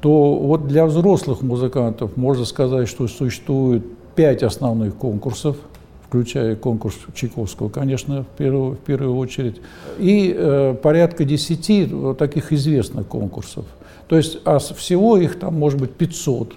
то 0.00 0.34
вот 0.36 0.66
для 0.68 0.86
взрослых 0.86 1.42
музыкантов 1.42 2.16
можно 2.16 2.44
сказать, 2.44 2.88
что 2.88 3.06
существует 3.08 3.84
пять 4.14 4.42
основных 4.42 4.94
конкурсов, 4.94 5.56
включая 6.06 6.56
конкурс 6.56 6.96
Чайковского, 7.14 7.68
конечно, 7.68 8.24
в 8.24 8.36
первую, 8.36 8.72
в 8.72 8.78
первую 8.78 9.16
очередь, 9.16 9.60
и 9.98 10.34
э, 10.36 10.74
порядка 10.82 11.24
десяти 11.24 11.88
таких 12.18 12.52
известных 12.52 13.06
конкурсов– 13.06 13.64
то 14.08 14.16
есть 14.16 14.38
а 14.44 14.58
всего 14.58 15.16
их 15.16 15.38
там 15.38 15.58
может 15.58 15.80
быть 15.80 15.92
500. 15.92 16.54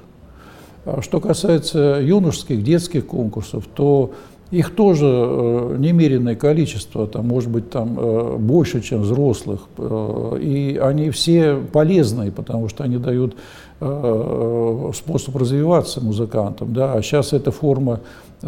А 0.89 1.01
что 1.01 1.19
касается 1.19 1.99
юношеских, 2.01 2.63
детских 2.63 3.05
конкурсов, 3.05 3.65
то 3.75 4.13
их 4.51 4.73
тоже 4.73 5.05
э, 5.05 5.75
немеренное 5.77 6.35
количество, 6.37 7.05
там, 7.07 7.27
может 7.27 7.49
быть, 7.49 7.69
там, 7.69 7.97
э, 7.99 8.37
больше, 8.37 8.81
чем 8.81 9.01
взрослых. 9.01 9.67
Э, 9.77 10.37
и 10.41 10.77
они 10.77 11.09
все 11.09 11.57
полезные, 11.57 12.31
потому 12.31 12.69
что 12.69 12.83
они 12.83 12.97
дают 12.97 13.35
способ 13.79 15.35
развиваться 15.35 16.03
музыкантам. 16.03 16.73
Да? 16.73 16.93
А 16.93 17.01
сейчас 17.03 17.31
эта 17.31 17.51
форма 17.51 17.99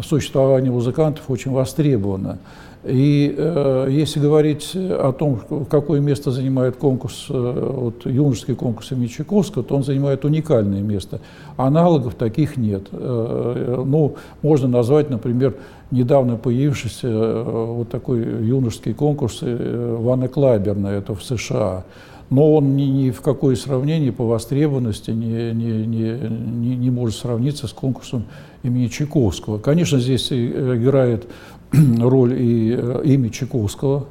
существования 0.04 0.72
музыкантов 0.72 1.22
очень 1.30 1.52
востребована. 1.52 2.40
И 2.82 3.34
э, 3.36 3.88
если 3.90 4.20
говорить 4.20 4.70
о 4.74 5.12
том, 5.12 5.40
какое 5.68 6.00
место 6.00 6.30
занимает 6.30 6.76
конкурс, 6.76 7.26
э, 7.28 7.72
вот, 7.74 8.06
юношеский 8.06 8.54
конкурс 8.54 8.92
имени 8.92 9.08
Чайковского, 9.08 9.62
то 9.62 9.76
он 9.76 9.84
занимает 9.84 10.24
уникальное 10.24 10.80
место. 10.80 11.20
Аналогов 11.58 12.14
таких 12.14 12.56
нет. 12.56 12.84
Э, 12.90 13.84
ну, 13.86 14.16
можно 14.40 14.66
назвать, 14.66 15.10
например, 15.10 15.56
недавно 15.90 16.36
появившийся 16.36 17.08
э, 17.08 17.72
вот 17.76 17.90
такой 17.90 18.20
юношеский 18.20 18.94
конкурс 18.94 19.40
э, 19.42 19.96
Ванны 20.00 20.28
Клайберна, 20.28 20.88
это 20.88 21.14
в 21.14 21.22
США. 21.22 21.84
Но 22.30 22.54
он 22.54 22.76
ни, 22.76 22.84
ни 22.84 23.10
в 23.10 23.20
какое 23.20 23.56
сравнение 23.56 24.12
по 24.12 24.24
востребованности 24.24 25.10
не, 25.10 25.52
не, 25.52 25.84
не, 25.84 26.12
не, 26.12 26.76
не 26.76 26.90
может 26.90 27.16
сравниться 27.16 27.66
с 27.66 27.72
конкурсом 27.72 28.24
имени 28.62 28.86
Чайковского. 28.86 29.58
Конечно, 29.58 29.98
здесь 29.98 30.32
играет 30.32 31.26
роль 32.00 32.34
и 32.40 32.74
э, 32.76 33.02
имя 33.04 33.30
Чайковского, 33.30 34.06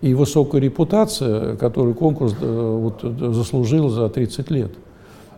и 0.00 0.14
высокая 0.14 0.60
репутация, 0.60 1.56
которую 1.56 1.94
конкурс 1.94 2.34
э, 2.40 2.78
вот, 2.80 3.02
заслужил 3.02 3.88
за 3.88 4.08
30 4.08 4.50
лет. 4.50 4.72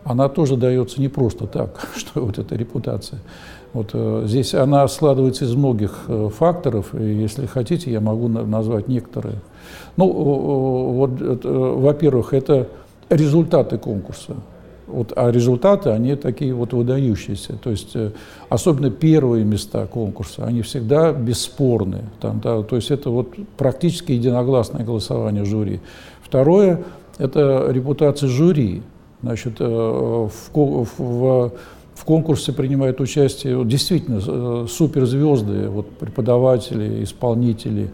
Она 0.04 0.28
тоже 0.28 0.56
дается 0.56 1.00
не 1.00 1.08
просто 1.08 1.46
так, 1.46 1.88
что 1.96 2.24
вот 2.24 2.38
эта 2.38 2.54
репутация. 2.56 3.20
Вот, 3.72 3.90
э, 3.92 4.24
здесь 4.26 4.54
она 4.54 4.86
складывается 4.88 5.44
из 5.44 5.54
многих 5.54 6.00
факторов, 6.36 6.94
и 6.94 7.02
если 7.02 7.46
хотите, 7.46 7.90
я 7.90 8.00
могу 8.00 8.28
назвать 8.28 8.88
некоторые. 8.88 9.36
Ну, 9.96 10.10
вот, 10.10 11.44
во-первых, 11.44 12.34
это 12.34 12.68
результаты 13.08 13.78
конкурса. 13.78 14.34
Вот, 14.86 15.12
а 15.16 15.30
результаты, 15.30 15.90
они 15.90 16.16
такие 16.16 16.52
вот 16.52 16.72
выдающиеся. 16.72 17.54
То 17.54 17.70
есть, 17.70 17.92
э, 17.94 18.10
особенно 18.48 18.90
первые 18.90 19.44
места 19.44 19.86
конкурса, 19.86 20.44
они 20.44 20.62
всегда 20.62 21.12
бесспорные. 21.12 22.04
Там, 22.20 22.40
да, 22.40 22.62
то 22.62 22.76
есть, 22.76 22.90
это 22.90 23.10
вот 23.10 23.34
практически 23.56 24.12
единогласное 24.12 24.84
голосование 24.84 25.44
жюри. 25.44 25.80
Второе– 26.22 26.82
это 27.18 27.68
репутация 27.70 28.28
жюри. 28.28 28.82
Значит, 29.22 29.54
э, 29.60 29.64
в, 29.64 30.30
в, 30.54 31.52
в 31.94 32.04
конкурсе 32.04 32.52
принимают 32.52 33.00
участие 33.00 33.64
действительно 33.64 34.20
э, 34.26 34.66
суперзвезды, 34.68 35.68
вот 35.68 35.88
преподаватели, 35.90 37.04
исполнители, 37.04 37.90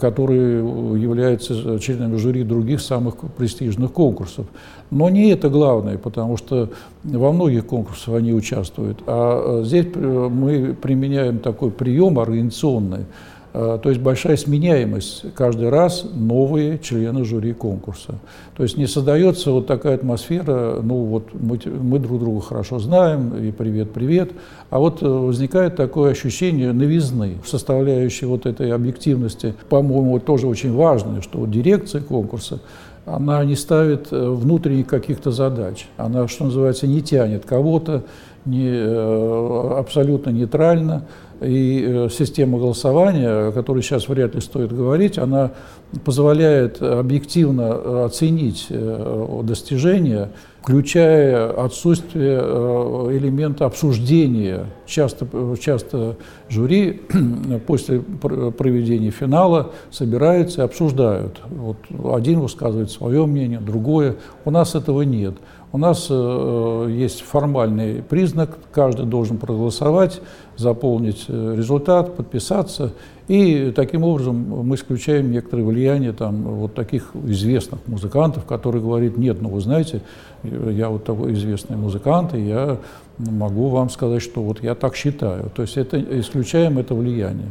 которые 0.00 0.58
являются 1.00 1.78
членами 1.78 2.16
жюри 2.16 2.42
других 2.42 2.80
самых 2.80 3.16
престижных 3.36 3.92
конкурсов. 3.92 4.46
Но 4.90 5.08
не 5.08 5.30
это 5.30 5.48
главное, 5.48 5.98
потому 5.98 6.36
что 6.36 6.70
во 7.04 7.32
многих 7.32 7.66
конкурсах 7.66 8.14
они 8.14 8.32
участвуют. 8.32 8.98
А 9.06 9.60
э, 9.60 9.64
здесь 9.64 9.86
э, 9.94 10.28
мы 10.30 10.74
применяем 10.74 11.38
такой 11.38 11.70
прием 11.70 12.18
организационный– 12.18 13.06
Э, 13.37 13.37
то 13.52 13.80
есть 13.84 14.00
большая 14.00 14.36
сменяемость. 14.36 15.34
Каждый 15.34 15.68
раз 15.70 16.04
новые 16.14 16.78
члены 16.78 17.24
жюри 17.24 17.52
конкурса. 17.52 18.14
То 18.56 18.62
есть 18.62 18.76
не 18.76 18.86
создается 18.86 19.52
вот 19.52 19.66
такая 19.66 19.94
атмосфера, 19.94 20.80
ну 20.82 21.04
вот 21.04 21.28
мы, 21.32 21.58
мы 21.64 21.98
друг 21.98 22.20
друга 22.20 22.40
хорошо 22.40 22.78
знаем, 22.78 23.34
и 23.36 23.50
привет-привет, 23.50 24.32
а 24.70 24.78
вот 24.78 25.02
э, 25.02 25.06
возникает 25.06 25.76
такое 25.76 26.10
ощущение 26.10 26.72
новизны, 26.72 27.38
составляющей 27.44 28.26
вот 28.26 28.46
этой 28.46 28.72
объективности, 28.72 29.54
по-моему, 29.68 30.18
тоже 30.20 30.46
очень 30.46 30.74
важно, 30.74 31.22
что 31.22 31.38
вот 31.38 31.50
дирекция 31.50 32.02
конкурса, 32.02 32.60
она 33.06 33.44
не 33.44 33.56
ставит 33.56 34.08
э, 34.10 34.28
внутренних 34.28 34.86
каких-то 34.86 35.30
задач, 35.30 35.88
она, 35.96 36.28
что 36.28 36.44
называется, 36.44 36.86
не 36.86 37.00
тянет 37.00 37.44
кого-то, 37.44 38.02
не, 38.48 39.78
абсолютно 39.78 40.30
нейтрально, 40.30 41.04
и 41.40 41.84
э, 41.86 42.08
система 42.10 42.58
голосования, 42.58 43.48
о 43.48 43.52
которой 43.52 43.82
сейчас 43.82 44.08
вряд 44.08 44.34
ли 44.34 44.40
стоит 44.40 44.72
говорить, 44.72 45.18
она 45.18 45.52
позволяет 46.04 46.82
объективно 46.82 47.62
э, 47.62 48.04
оценить 48.06 48.66
э, 48.70 49.40
достижения, 49.44 50.30
включая 50.62 51.50
отсутствие 51.64 52.40
элемента 52.40 53.66
обсуждения. 53.66 54.66
Часто, 54.86 55.26
часто 55.60 56.16
жюри 56.48 57.02
после 57.66 58.00
проведения 58.00 59.10
финала 59.10 59.70
собираются 59.90 60.62
и 60.62 60.64
обсуждают. 60.64 61.40
Вот 61.48 61.76
один 62.12 62.40
высказывает 62.40 62.90
свое 62.90 63.24
мнение, 63.26 63.60
другое. 63.60 64.16
У 64.44 64.50
нас 64.50 64.74
этого 64.74 65.02
нет. 65.02 65.34
У 65.70 65.78
нас 65.78 66.06
э, 66.08 66.86
есть 66.90 67.20
формальный 67.20 68.02
признак, 68.02 68.58
каждый 68.72 69.04
должен 69.04 69.36
проголосовать, 69.36 70.22
заполнить 70.56 71.26
э, 71.28 71.54
результат, 71.56 72.16
подписаться, 72.16 72.92
и 73.28 73.70
таким 73.76 74.04
образом 74.04 74.36
мы 74.66 74.76
исключаем 74.76 75.30
некоторое 75.30 75.64
влияние 75.64 76.14
там, 76.14 76.42
вот 76.42 76.74
таких 76.74 77.10
известных 77.26 77.80
музыкантов, 77.86 78.46
которые 78.46 78.82
говорят, 78.82 79.18
нет, 79.18 79.42
ну 79.42 79.50
вы 79.50 79.60
знаете, 79.60 80.00
я 80.42 80.88
вот 80.88 81.04
такой 81.04 81.34
известный 81.34 81.76
музыкант, 81.76 82.32
и 82.32 82.40
я 82.40 82.78
могу 83.18 83.68
вам 83.68 83.90
сказать, 83.90 84.22
что 84.22 84.42
вот 84.42 84.62
я 84.62 84.74
так 84.74 84.96
считаю. 84.96 85.50
То 85.54 85.60
есть 85.60 85.76
это, 85.76 86.00
исключаем 86.18 86.78
это 86.78 86.94
влияние. 86.94 87.50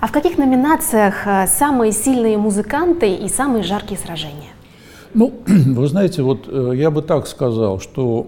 А 0.00 0.06
в 0.06 0.12
каких 0.12 0.38
номинациях 0.38 1.26
э, 1.26 1.46
самые 1.46 1.92
сильные 1.92 2.38
музыканты 2.38 3.14
и 3.14 3.28
самые 3.28 3.62
жаркие 3.62 4.00
сражения? 4.00 4.55
Ну, 5.16 5.32
вы 5.46 5.88
знаете, 5.88 6.22
вот 6.22 6.46
э, 6.46 6.72
я 6.74 6.90
бы 6.90 7.00
так 7.00 7.26
сказал, 7.26 7.80
что, 7.80 8.26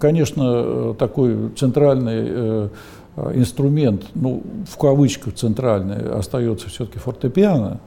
конечно, 0.00 0.94
такой 0.94 1.50
центральный 1.54 2.24
э, 2.26 2.68
инструмент, 3.34 4.06
ну, 4.14 4.42
в 4.66 4.78
кавычках 4.78 5.34
центральный, 5.34 6.18
остается 6.18 6.70
все-таки 6.70 6.98
фортепиано, 6.98 7.80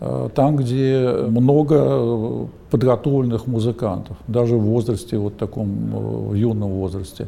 э, 0.00 0.28
там, 0.36 0.54
где 0.54 1.16
много 1.28 2.48
подготовленных 2.70 3.48
музыкантов, 3.48 4.16
даже 4.28 4.56
в 4.56 4.62
возрасте, 4.62 5.18
вот 5.18 5.36
таком 5.36 6.32
юном 6.32 6.70
возрасте. 6.70 7.26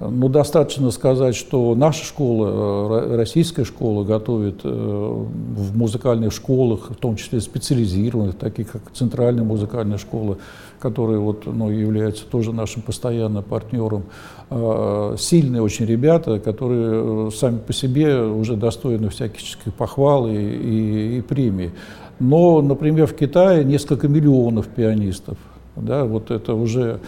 Ну, 0.00 0.28
достаточно 0.28 0.90
сказать, 0.90 1.36
что 1.36 1.74
наша 1.76 2.04
школа, 2.04 3.00
э, 3.12 3.16
российская 3.16 3.64
школа, 3.64 4.02
готовит 4.02 4.60
э, 4.64 4.68
в 4.68 5.76
музыкальных 5.76 6.32
школах, 6.32 6.90
в 6.90 6.96
том 6.96 7.14
числе 7.14 7.40
специализированных, 7.40 8.34
таких 8.34 8.72
как 8.72 8.82
Центральная 8.92 9.44
музыкальная 9.44 9.98
школа, 9.98 10.38
которая 10.80 11.18
вот, 11.18 11.46
ну, 11.46 11.70
является 11.70 12.26
тоже 12.26 12.52
нашим 12.52 12.82
постоянным 12.82 13.44
партнером, 13.44 14.02
э, 14.50 15.14
сильные 15.16 15.62
очень 15.62 15.86
ребята, 15.86 16.40
которые 16.40 17.30
сами 17.30 17.58
по 17.58 17.72
себе 17.72 18.20
уже 18.20 18.56
достойны 18.56 19.10
всяких 19.10 19.42
похвал 19.78 20.26
и, 20.26 20.34
и, 20.34 21.18
и 21.18 21.20
премий. 21.20 21.70
Но, 22.18 22.60
например, 22.62 23.06
в 23.06 23.14
Китае 23.14 23.64
несколько 23.64 24.08
миллионов 24.08 24.66
пианистов. 24.66 25.38
Да, 25.76 26.04
вот 26.04 26.30
это 26.32 26.54
уже 26.54 27.00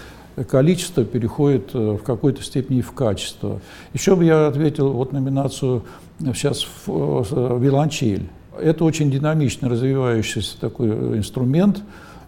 количество 0.44 1.05
переходит 1.05 1.70
э, 1.72 1.79
в 1.92 2.03
какой-то 2.03 2.42
степени 2.42 2.83
в 2.83 2.92
качество. 2.92 3.61
Еще 3.94 4.16
бы 4.16 4.25
я 4.25 4.49
ответил 4.49 4.92
вот 4.92 5.12
номинацию 5.12 5.83
сейчас 6.20 6.66
в 6.87 6.88
э, 6.88 7.59
виолончель. 7.59 8.29
Это 8.61 8.85
очень 8.85 9.11
динамично 9.11 9.68
развивающийся 9.68 10.59
такой 10.61 10.88
инструмент, 11.18 11.83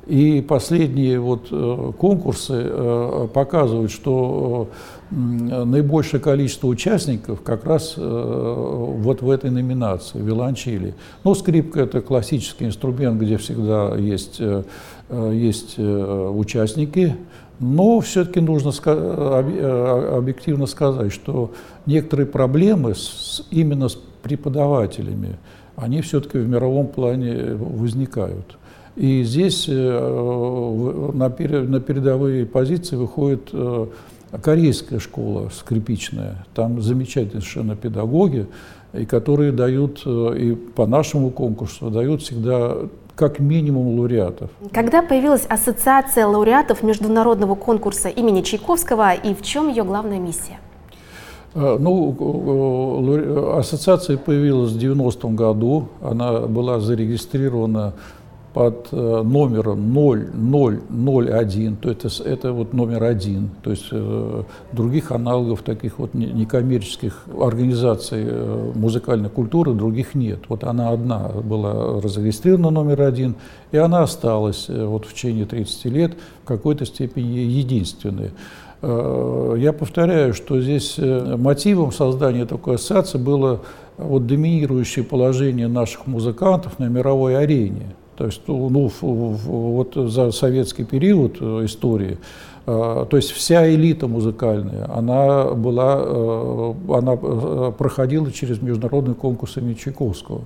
и 0.07 0.41
последние 0.41 1.21
вот 1.21 1.49
э, 1.51 1.93
конкурсы 1.99 2.71
показывают, 3.35 3.91
что 3.91 4.71
наибольшее 5.11 6.21
количество 6.21 6.67
участников 6.67 7.41
как 7.43 7.65
раз 7.65 7.95
вот 7.97 9.23
в 9.23 9.31
этой 9.31 9.51
номинации, 9.51 10.21
виолончели. 10.21 10.95
Ну, 11.25 11.35
скрипка– 11.35 11.81
это 11.83 12.03
классический 12.03 12.67
инструмент, 12.67 13.19
где 13.19 13.39
всегда 13.39 13.97
есть, 13.97 14.39
есть 15.11 15.79
участники, 15.79 17.17
но 17.61 18.01
все-таки 18.01 18.41
нужно 18.41 18.73
э, 18.85 20.15
объективно 20.17 20.67
сказать, 20.67 21.13
что 21.13 21.53
некоторые 21.87 22.27
проблемы 22.27 22.95
с, 22.95 23.45
именно 23.51 23.89
с 23.89 23.99
преподавателями, 24.23 25.39
они 25.77 26.01
все-таки 26.03 26.39
в 26.39 26.49
мировом 26.49 26.89
плане 26.89 27.55
возникают. 27.55 28.59
И 28.97 29.23
здесь 29.23 29.67
э, 29.69 31.11
на 31.15 31.31
передовые 31.31 32.47
позиции 32.47 32.97
выходит 32.97 33.49
э, 33.53 33.87
корейская 34.41 34.99
школа 34.99 35.51
скрипичная. 35.53 36.47
Там 36.55 36.81
замечательные 36.81 37.41
совершенно 37.41 37.77
педагоги, 37.77 38.47
и 38.93 39.05
которые 39.05 39.53
дают 39.53 40.07
и 40.07 40.57
по 40.75 40.87
нашему 40.87 41.31
конкурсу 41.31 41.91
дают 41.91 42.23
всегда 42.23 42.77
как 43.19 43.41
минимум 43.41 43.99
лауреатов. 43.99 44.51
Когда 44.73 45.03
появилась 45.03 45.45
ассоциация 45.49 46.25
лауреатов 46.25 46.85
международного 46.85 47.57
конкурса 47.57 48.09
имени 48.09 48.43
Чайковского 48.43 49.13
и 49.13 49.35
в 49.35 49.43
чем 49.43 49.69
ее 49.69 49.83
главная 49.83 50.21
миссия? 50.21 50.61
Э, 51.55 51.77
ну, 51.81 53.59
ассоциация 53.59 54.19
появилась 54.19 54.71
в 54.71 54.79
90-м 54.79 55.35
году. 55.35 55.89
Она 56.01 56.41
была 56.43 56.79
зарегистрирована 56.79 57.95
под 58.59 58.89
э, 58.91 59.23
номером 59.23 59.95
0001, 59.95 61.77
то 61.77 61.91
это, 61.93 62.09
это 62.25 62.53
вот 62.53 62.73
номер 62.73 63.05
один, 63.05 63.51
то 63.63 63.71
есть 63.71 63.87
э, 63.93 64.43
других 64.73 65.13
аналогов 65.13 65.63
таких 65.63 66.01
вот 66.01 66.13
некоммерческих 66.15 67.27
организаций 67.41 68.25
э, 68.27 68.73
музыкальной 68.75 69.31
культуры 69.31 69.75
других 69.75 70.17
нет. 70.17 70.41
Вот 70.49 70.65
она 70.65 70.91
одна 70.91 71.29
была 71.29 72.01
зарегистрирована 72.01 72.71
номер 72.71 73.03
один, 73.03 73.37
и 73.71 73.77
она 73.77 74.03
осталась 74.03 74.67
вот 74.69 75.07
в 75.07 75.15
течение 75.15 75.47
30 75.47 75.85
лет 75.85 76.15
в 76.43 76.49
какой-то 76.49 76.85
степени 76.85 77.39
единственной. 77.39 78.33
Я 78.83 79.73
повторяю, 79.73 80.35
что 80.35 80.61
здесь 80.61 80.99
мотивом 80.99 81.93
создания 81.93 82.45
такой 82.45 82.75
ассоциации 82.75 83.19
было 83.19 83.61
вот 83.99 84.27
доминирующее 84.27 85.05
положение 85.05 85.69
наших 85.69 86.09
музыкантов 86.09 86.81
на 86.81 86.87
мировой 86.87 87.39
арене. 87.39 87.95
То 88.19 88.27
есть, 88.27 88.43
ну, 88.49 88.91
вот 89.01 89.95
за 89.95 90.33
советский 90.33 90.85
период 90.85 91.37
э, 91.41 91.65
истории 91.65 92.19
то 92.67 93.09
есть 93.13 93.31
вся 93.31 93.67
элита 93.75 94.09
музыкальная, 94.09 94.87
она, 94.95 95.55
была, 95.55 96.75
она 96.91 97.17
проходила 97.17 98.31
через 98.31 98.61
международный 98.61 99.15
конкурс 99.15 99.57
имени 99.57 99.73
Чайковского. 99.73 100.43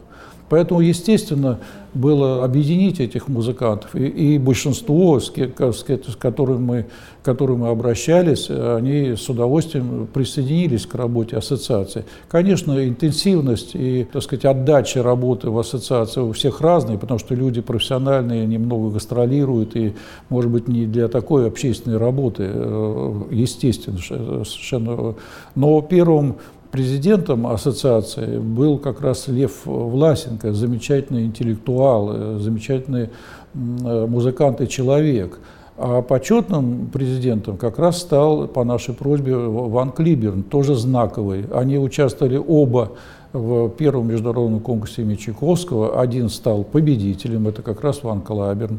Поэтому, 0.53 0.81
естественно, 0.81 1.61
было 1.95 2.45
объединить 2.45 3.01
этих 3.01 3.27
музыкантов. 3.29 3.97
И, 3.97 4.35
и 4.35 4.39
большинство, 4.39 5.19
с, 5.19 5.33
с, 5.33 6.17
которыми 6.19 6.59
мы, 6.59 6.87
к 7.23 7.25
которым 7.25 7.61
мы 7.61 7.69
обращались, 7.69 8.51
они 8.51 9.17
с 9.17 9.27
удовольствием 9.31 10.07
присоединились 10.13 10.85
к 10.85 10.95
работе 10.95 11.39
ассоциации. 11.39 12.05
Конечно, 12.29 12.87
интенсивность 12.87 13.71
и, 13.73 14.07
так 14.13 14.23
сказать, 14.23 14.45
отдача 14.45 15.03
работы 15.03 15.49
в 15.49 15.59
ассоциации 15.59 16.21
у 16.21 16.33
всех 16.33 16.61
разные, 16.61 16.99
потому 16.99 17.19
что 17.19 17.35
люди 17.35 17.63
профессиональные, 17.63 18.47
немного 18.47 18.91
гастролируют, 18.91 19.75
и, 19.75 19.95
может 20.29 20.51
быть, 20.51 20.69
не 20.69 20.85
для 20.85 21.09
такой 21.09 21.49
общественной 21.49 21.97
работы, 21.97 22.43
э, 22.47 23.23
естественно, 23.31 23.97
совершенно. 23.97 25.15
Но 25.55 25.81
первым 25.81 26.37
президентом 26.73 27.47
ассоциации 27.47 28.39
был 28.39 28.79
как 28.79 29.03
раз 29.03 29.29
Лев 29.29 29.67
Власенко, 29.67 30.55
замечательный 30.55 31.27
интеллектуал, 31.27 32.11
э, 32.13 32.39
замечательный 32.41 33.11
э, 33.55 34.07
музыкант 34.07 34.63
и 34.63 34.69
человек. 34.69 35.39
А 35.77 36.01
почетным 36.01 36.87
президентом 36.87 37.59
как 37.59 37.79
раз 37.79 37.99
стал, 37.99 38.49
по 38.49 38.65
нашей 38.65 38.95
просьбе, 38.95 39.37
Ван 39.37 39.93
Клиберн, 39.93 40.43
тоже 40.43 40.75
знаковый. 40.75 41.45
Они 41.53 41.79
участвовали 41.79 42.37
оба 42.37 42.93
в 43.35 43.69
первом 43.71 44.09
международном 44.09 44.61
конкурсе 44.61 45.03
имени 45.03 45.17
Чайковского. 45.17 46.01
Один 46.01 46.31
стал 46.31 46.65
победителем, 46.65 47.49
это 47.49 47.61
как 47.61 47.83
раз 47.83 48.03
Ван 48.03 48.23
Клаберн. 48.23 48.79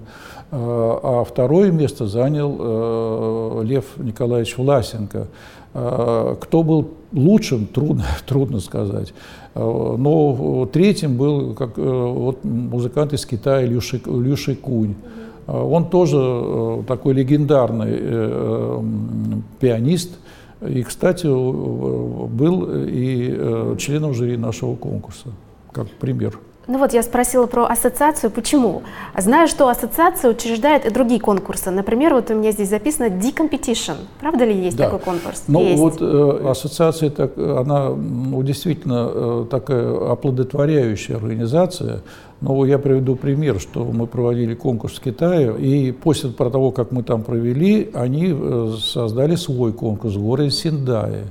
А, 0.51 0.99
а 1.21 1.23
второе 1.23 1.71
место 1.71 2.08
занял 2.08 2.58
э, 2.60 3.63
Лев 3.65 3.86
Николаевич 3.97 4.58
Власенко. 4.58 5.27
Кто 5.73 6.62
был 6.62 6.88
лучшим, 7.13 7.67
трудно, 7.67 8.06
трудно 8.26 8.60
сказать. 8.60 9.13
А, 9.56 9.95
но 9.97 10.67
третьим 10.71 11.17
был 11.17 11.54
как, 11.54 11.78
э, 11.78 11.82
вот, 11.82 12.43
музыкант 12.43 13.13
из 13.13 13.26
Китая 13.26 13.65
Лю, 13.65 13.82
Ши, 13.82 14.02
Лю 14.06 14.36
Шикунь. 14.36 14.95
Он 15.45 15.89
тоже 15.89 16.17
э, 16.19 16.84
такой 16.88 17.13
легендарный 17.13 17.91
э, 17.91 18.84
пианист. 19.60 20.12
И, 20.65 20.82
кстати, 20.84 21.26
был 21.28 22.69
и 22.71 23.76
членом 23.78 24.13
жюри 24.13 24.38
нашего 24.38 24.76
конкурса, 24.76 25.28
как 25.73 25.89
пример. 25.89 26.39
Ну 26.65 26.80
вот 26.80 26.93
я 26.93 27.04
спросила 27.04 27.45
про 27.45 27.65
ассоциацию. 27.65 28.32
Почему? 28.32 28.84
Знаю, 29.17 29.49
что 29.49 29.67
ассоциация 29.67 30.32
учреждает 30.32 30.86
и 30.86 30.89
другие 30.89 31.19
конкурсы. 31.19 31.71
Например, 31.71 32.13
вот 32.13 32.32
у 32.32 32.36
меня 32.36 32.52
здесь 32.52 32.69
записано 32.69 33.10
D-Competition. 33.10 33.95
Правда 34.21 34.45
ли 34.45 34.56
есть 34.56 34.78
да. 34.78 34.86
такой 34.86 34.99
конкурс? 34.99 35.43
Ну 35.47 35.62
есть. 35.62 35.78
вот 35.78 35.97
э, 35.99 36.47
ассоциация, 36.49 37.10
так, 37.10 37.38
она 37.38 37.89
ну, 37.89 38.41
действительно 38.43 39.10
э, 39.13 39.45
такая 39.52 40.12
оплодотворяющая 40.12 41.17
организация. 41.17 42.02
Но 42.39 42.65
я 42.65 42.80
приведу 42.80 43.17
пример, 43.17 43.60
что 43.60 43.84
мы 43.84 44.08
проводили 44.08 44.56
конкурс 44.56 44.95
в 44.95 45.02
Китае, 45.02 45.58
и 45.60 45.91
после 45.91 46.30
того, 46.30 46.71
как 46.71 46.91
мы 46.91 47.04
там 47.04 47.23
провели, 47.23 47.89
они 47.93 48.34
э, 48.34 48.73
создали 48.80 49.36
свой 49.36 49.73
конкурс 49.73 50.15
в 50.15 50.23
городе 50.23 50.52
Синдае. 50.52 51.26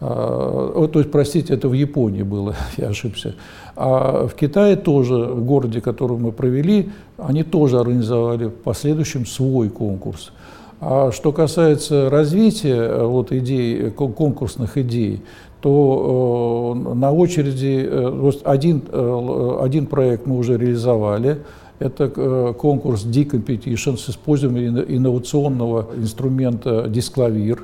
А, 0.00 0.88
то 0.90 0.98
есть, 0.98 1.10
простите, 1.10 1.54
это 1.54 1.68
в 1.68 1.74
Японии 1.74 2.22
было, 2.22 2.56
я 2.76 2.88
ошибся. 2.88 3.34
А 3.82 4.26
в 4.26 4.34
Китае 4.34 4.76
тоже, 4.76 5.14
в 5.14 5.42
городе, 5.42 5.80
который 5.80 6.18
мы 6.18 6.32
провели, 6.32 6.90
они 7.16 7.44
тоже 7.44 7.80
организовали 7.80 8.48
в 8.48 8.50
последующем 8.50 9.24
свой 9.24 9.70
конкурс. 9.70 10.32
А 10.82 11.10
что 11.12 11.32
касается 11.32 12.10
развития 12.10 12.76
э, 12.76 13.06
вот, 13.06 13.32
идей, 13.32 13.90
конкурсных 13.90 14.76
идей, 14.76 15.22
то 15.62 16.76
э, 16.76 16.94
на 16.94 17.10
очереди 17.10 17.88
э, 17.90 18.32
один, 18.44 18.82
э, 18.86 19.58
один 19.62 19.86
проект 19.86 20.26
мы 20.26 20.36
уже 20.36 20.58
реализовали. 20.58 21.38
Это 21.78 22.12
э, 22.14 22.52
конкурс 22.58 23.04
D-Competition 23.04 23.96
с 23.96 24.10
использованием 24.10 24.78
инновационного 24.78 25.88
инструмента 25.96 26.84
Disclavir 26.84 27.60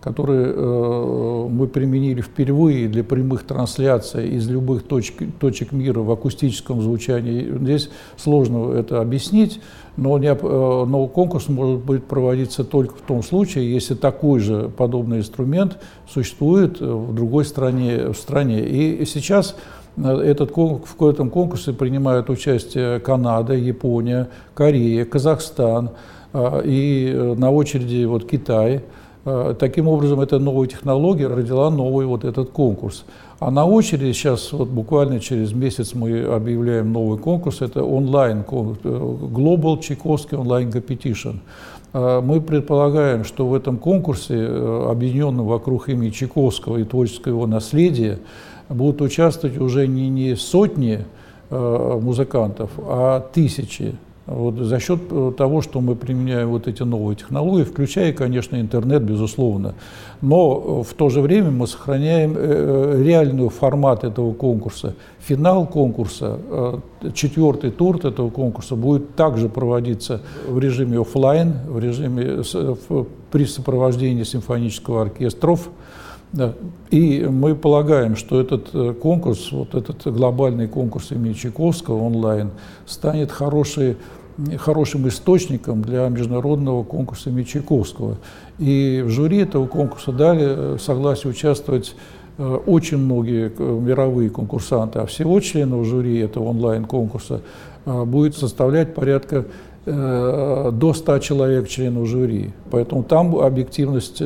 которые 0.00 0.52
э, 0.54 1.48
мы 1.50 1.66
применили 1.66 2.20
впервые 2.20 2.88
для 2.88 3.02
прямых 3.02 3.44
трансляций 3.44 4.28
из 4.28 4.48
любых 4.48 4.84
точек, 4.84 5.16
точек 5.40 5.72
мира 5.72 6.00
в 6.00 6.10
акустическом 6.10 6.82
звучании. 6.82 7.52
Здесь 7.58 7.90
сложно 8.16 8.72
это 8.72 9.00
объяснить, 9.00 9.60
но, 9.96 10.16
не, 10.18 10.28
э, 10.28 10.34
но 10.86 11.06
конкурс 11.08 11.48
может 11.48 11.80
быть 11.80 12.04
проводиться 12.04 12.62
только 12.62 12.94
в 12.94 13.00
том 13.00 13.22
случае, 13.24 13.72
если 13.72 13.94
такой 13.94 14.38
же 14.38 14.70
подобный 14.76 15.18
инструмент 15.18 15.78
существует 16.08 16.80
в 16.80 17.12
другой 17.12 17.44
стране. 17.44 18.12
В 18.12 18.16
стране. 18.16 18.60
И 18.60 19.04
сейчас 19.04 19.56
э, 19.96 20.08
этот, 20.08 20.52
в 20.56 21.06
этом 21.06 21.28
конкурсе 21.30 21.72
принимают 21.72 22.30
участие 22.30 23.00
Канада, 23.00 23.54
Япония, 23.54 24.28
Корея, 24.54 25.04
Казахстан 25.04 25.90
э, 26.32 26.62
и 26.64 27.34
на 27.36 27.50
очереди 27.50 28.04
вот 28.04 28.28
Китай– 28.28 28.82
Э, 28.90 28.97
таким 29.58 29.88
образом, 29.88 30.20
эта 30.20 30.38
новая 30.38 30.66
технология 30.66 31.26
родила 31.26 31.70
новый 31.70 32.06
вот 32.06 32.24
этот 32.24 32.50
конкурс. 32.50 33.04
А 33.40 33.50
на 33.50 33.64
очереди 33.66 34.12
сейчас, 34.12 34.52
вот 34.52 34.68
буквально 34.68 35.20
через 35.20 35.52
месяц 35.52 35.94
мы 35.94 36.24
объявляем 36.24 36.92
новый 36.92 37.18
конкурс, 37.18 37.60
это 37.60 37.84
онлайн, 37.84 38.40
э, 38.40 38.42
Global 38.42 39.80
Чайковский 39.80 40.36
онлайн 40.36 40.70
Competition. 40.70 41.36
Э, 41.92 42.20
мы 42.20 42.40
предполагаем, 42.40 43.24
что 43.24 43.46
в 43.46 43.54
этом 43.54 43.78
конкурсе, 43.78 44.44
объединенном 44.44 45.46
вокруг 45.46 45.88
имени 45.88 46.10
Чайковского 46.10 46.78
и 46.78 46.84
творческого 46.84 47.32
его 47.32 47.46
наследия, 47.46 48.18
будут 48.68 49.00
участвовать 49.02 49.58
уже 49.58 49.86
не, 49.86 50.08
не 50.08 50.36
сотни 50.36 51.04
музыкантов, 51.50 52.70
а 52.76 53.20
тысячи 53.32 53.94
вот 54.28 54.56
за 54.56 54.78
счет 54.78 55.00
э, 55.10 55.32
того, 55.36 55.62
что 55.62 55.80
мы 55.80 55.96
применяем 55.96 56.50
вот 56.50 56.68
эти 56.68 56.82
новые 56.82 57.16
технологии, 57.16 57.64
включая, 57.64 58.12
конечно, 58.12 58.60
интернет, 58.60 59.02
безусловно. 59.02 59.74
Но 60.20 60.82
э, 60.82 60.90
в 60.90 60.94
то 60.94 61.08
же 61.08 61.22
время 61.22 61.50
мы 61.50 61.66
сохраняем 61.66 62.34
э, 62.36 63.02
реальный 63.02 63.48
формат 63.48 64.04
этого 64.04 64.34
конкурса. 64.34 64.94
Финал 65.20 65.66
конкурса, 65.66 66.38
четвертый 67.14 67.70
тур 67.70 67.96
этого 67.96 68.28
конкурса 68.30 68.76
будет 68.76 69.14
также 69.14 69.48
проводиться 69.48 70.20
в 70.46 70.58
режиме 70.58 71.00
офлайн, 71.00 71.54
в 71.66 71.78
режиме 71.78 72.42
при 73.30 73.44
сопровождении 73.44 74.24
симфонического 74.24 75.02
оркестров. 75.02 75.70
Да. 76.32 76.52
И 76.90 77.24
мы 77.24 77.54
полагаем, 77.54 78.14
что 78.14 78.40
этот 78.40 78.98
конкурс, 78.98 79.50
вот 79.50 79.74
этот 79.74 80.06
глобальный 80.06 80.68
конкурс 80.68 81.12
имени 81.12 81.32
Чайковского 81.32 82.02
онлайн, 82.02 82.50
станет 82.86 83.32
хорошей 83.32 83.96
хорошим 84.58 85.08
источником 85.08 85.82
для 85.82 86.08
международного 86.08 86.84
конкурса 86.84 87.30
имени 87.30 87.44
Чайковского. 87.44 88.18
И 88.58 89.02
в 89.04 89.10
жюри 89.10 89.38
этого 89.38 89.66
конкурса 89.66 90.12
дали 90.12 90.44
э, 90.46 90.78
согласие 90.78 91.30
участвовать 91.30 91.96
э, 92.38 92.58
очень 92.66 92.98
многие 92.98 93.52
э, 93.56 93.62
мировые 93.62 94.30
конкурсанты, 94.30 95.00
а 95.00 95.06
всего 95.06 95.40
членов 95.40 95.86
жюри 95.86 96.18
этого 96.18 96.44
онлайн-конкурса 96.44 97.40
будет 97.84 98.36
составлять 98.36 98.94
порядка 98.94 99.46
до 99.86 100.92
100 100.94 101.18
человек 101.20 101.68
членов 101.68 102.06
жюри. 102.06 102.50
Поэтому 102.70 103.02
там 103.02 103.34
объективность 103.36 104.18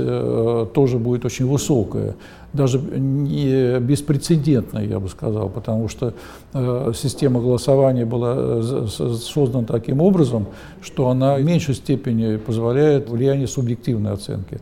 тоже 0.72 0.98
будет 0.98 1.24
очень 1.24 1.46
высокая 1.46 2.16
даже 2.52 2.78
не 2.78 3.78
беспрецедентной, 3.80 4.86
я 4.86 5.00
бы 5.00 5.08
сказал, 5.08 5.48
потому 5.48 5.88
что 5.88 6.14
э, 6.52 6.92
система 6.94 7.40
голосования 7.40 8.04
была 8.04 8.34
э, 8.36 8.86
создана 8.88 9.64
таким 9.64 10.00
образом, 10.00 10.46
что 10.82 11.08
она 11.08 11.36
в 11.36 11.44
меньшей 11.44 11.74
степени 11.74 12.36
позволяет 12.36 13.08
влияние 13.08 13.46
субъективной 13.46 14.12
оценки. 14.12 14.60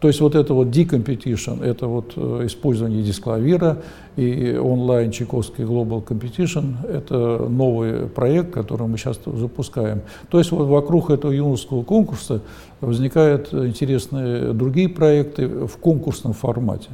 То 0.00 0.08
есть 0.08 0.20
вот 0.20 0.34
это 0.34 0.52
вот 0.52 0.70
D-Competition, 0.70 1.64
это 1.64 1.86
вот 1.86 2.12
э, 2.16 2.42
использование 2.44 3.02
дисклавира 3.02 3.78
и 4.16 4.58
онлайн 4.62 5.10
Чайковский 5.10 5.64
Global 5.64 6.06
Competition, 6.06 6.86
это 6.86 7.48
новый 7.48 8.06
проект, 8.06 8.52
который 8.52 8.86
мы 8.86 8.98
сейчас 8.98 9.18
запускаем. 9.24 10.02
То 10.30 10.38
есть 10.38 10.52
вот 10.52 10.66
вокруг 10.66 11.10
этого 11.10 11.32
юношеского 11.32 11.82
конкурса 11.82 12.42
возникают 12.80 13.52
интересные 13.54 14.52
другие 14.52 14.88
проекты 14.88 15.48
в 15.48 15.76
конкурсном 15.78 16.34
формате. 16.34 16.90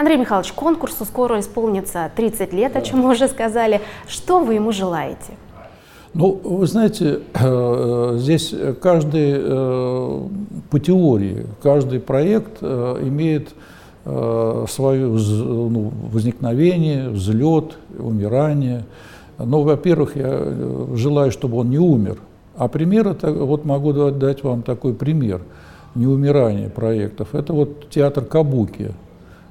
Андрей 0.00 0.16
Михайлович, 0.16 0.52
конкурсу 0.54 1.04
скоро 1.04 1.40
исполнится 1.40 2.10
30 2.16 2.54
лет, 2.54 2.74
о 2.74 2.80
чем 2.80 3.00
мы 3.00 3.10
уже 3.10 3.28
сказали. 3.28 3.82
Что 4.08 4.40
вы 4.40 4.54
ему 4.54 4.72
желаете? 4.72 5.34
Ну, 6.14 6.40
вы 6.42 6.66
знаете, 6.66 7.20
э, 7.34 8.14
здесь 8.16 8.54
каждый 8.80 9.34
э, 9.36 10.20
по 10.70 10.80
теории, 10.80 11.44
каждый 11.62 12.00
проект 12.00 12.62
э, 12.62 13.02
имеет 13.02 13.50
свое 14.02 15.06
ну, 15.06 15.92
возникновение, 16.10 17.10
взлет, 17.10 17.76
умирание. 17.98 18.86
Но, 19.36 19.60
во-первых, 19.62 20.16
я 20.16 20.54
желаю, 20.94 21.30
чтобы 21.30 21.58
он 21.58 21.68
не 21.68 21.78
умер. 21.78 22.16
А 22.56 22.68
пример, 22.68 23.06
это, 23.08 23.30
вот 23.30 23.66
могу 23.66 23.92
дать 23.92 24.42
вам 24.42 24.62
такой 24.62 24.94
пример– 24.94 25.42
неумирания 25.94 26.68
проектов, 26.68 27.34
это 27.34 27.52
вот 27.52 27.90
театр 27.90 28.24
Кабуки. 28.24 28.92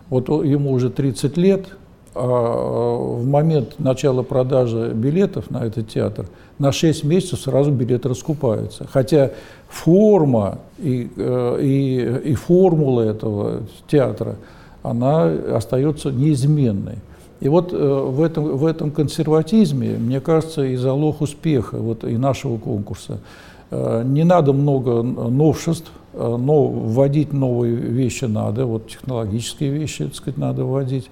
Вот 0.09 0.29
ему 0.29 0.71
уже 0.71 0.89
30 0.89 1.37
лет, 1.37 1.67
а 2.15 2.21
в 2.21 3.25
момент 3.25 3.79
начала 3.79 4.23
продажи 4.23 4.91
билетов 4.93 5.49
на 5.51 5.65
этот 5.65 5.89
театр 5.89 6.25
на 6.59 6.73
6 6.73 7.05
месяцев 7.05 7.39
сразу 7.39 7.71
билеты 7.71 8.09
раскупаются. 8.09 8.85
Хотя 8.91 9.31
форма 9.69 10.59
и, 10.77 11.09
э, 11.15 11.59
и, 11.61 12.31
и 12.31 12.35
формула 12.35 13.01
этого 13.01 13.61
театра, 13.87 14.35
она 14.83 15.23
остается 15.23 16.11
неизменной. 16.11 16.97
И 17.39 17.47
вот 17.47 17.71
э, 17.71 17.77
в 17.77 18.21
этом, 18.21 18.57
в 18.57 18.65
этом 18.65 18.91
консерватизме, 18.91 19.97
мне 19.97 20.19
кажется, 20.19 20.65
и 20.65 20.75
залог 20.75 21.21
успеха 21.21 21.77
вот, 21.77 22.03
и 22.03 22.17
нашего 22.17 22.57
конкурса. 22.57 23.19
Э, 23.71 24.03
не 24.05 24.25
надо 24.25 24.51
много 24.51 25.01
новшеств, 25.01 25.91
но 26.37 26.65
вводить 26.65 27.33
новые 27.33 27.75
вещи 27.75 28.25
надо, 28.25 28.65
вот 28.65 28.87
технологические 28.87 29.71
вещи, 29.71 30.05
так 30.05 30.15
сказать, 30.15 30.37
надо 30.37 30.65
вводить. 30.65 31.09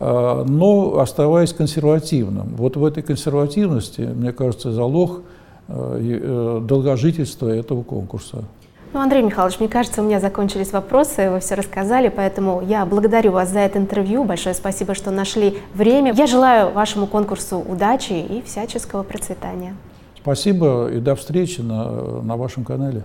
А, 0.00 0.44
но 0.44 0.98
оставаясь 0.98 1.52
консервативным. 1.52 2.54
Вот 2.56 2.76
в 2.76 2.84
этой 2.84 3.02
консервативности, 3.02 4.02
мне 4.02 4.32
кажется, 4.32 4.72
залог 4.72 5.22
э, 5.68 5.98
э, 6.00 6.60
долгожительства 6.62 7.48
этого 7.48 7.82
конкурса. 7.82 8.44
Ну, 8.92 9.00
Андрей 9.00 9.22
Михайлович, 9.22 9.58
мне 9.58 9.68
кажется, 9.68 10.02
у 10.02 10.04
меня 10.04 10.20
закончились 10.20 10.72
вопросы, 10.72 11.28
вы 11.30 11.40
все 11.40 11.56
рассказали, 11.56 12.12
поэтому 12.14 12.62
я 12.62 12.86
благодарю 12.86 13.32
вас 13.32 13.50
за 13.50 13.60
это 13.60 13.78
интервью. 13.78 14.24
Большое 14.24 14.54
спасибо, 14.54 14.94
что 14.94 15.10
нашли 15.10 15.58
время. 15.74 16.12
Я 16.14 16.26
желаю 16.26 16.70
вашему 16.72 17.06
конкурсу 17.06 17.58
удачи 17.58 18.12
и 18.12 18.42
всяческого 18.42 19.02
процветания. 19.02 19.74
Спасибо 20.20 20.88
и 20.88 21.00
до 21.00 21.16
встречи 21.16 21.60
на, 21.60 22.22
на 22.22 22.36
вашем 22.36 22.64
канале. 22.64 23.04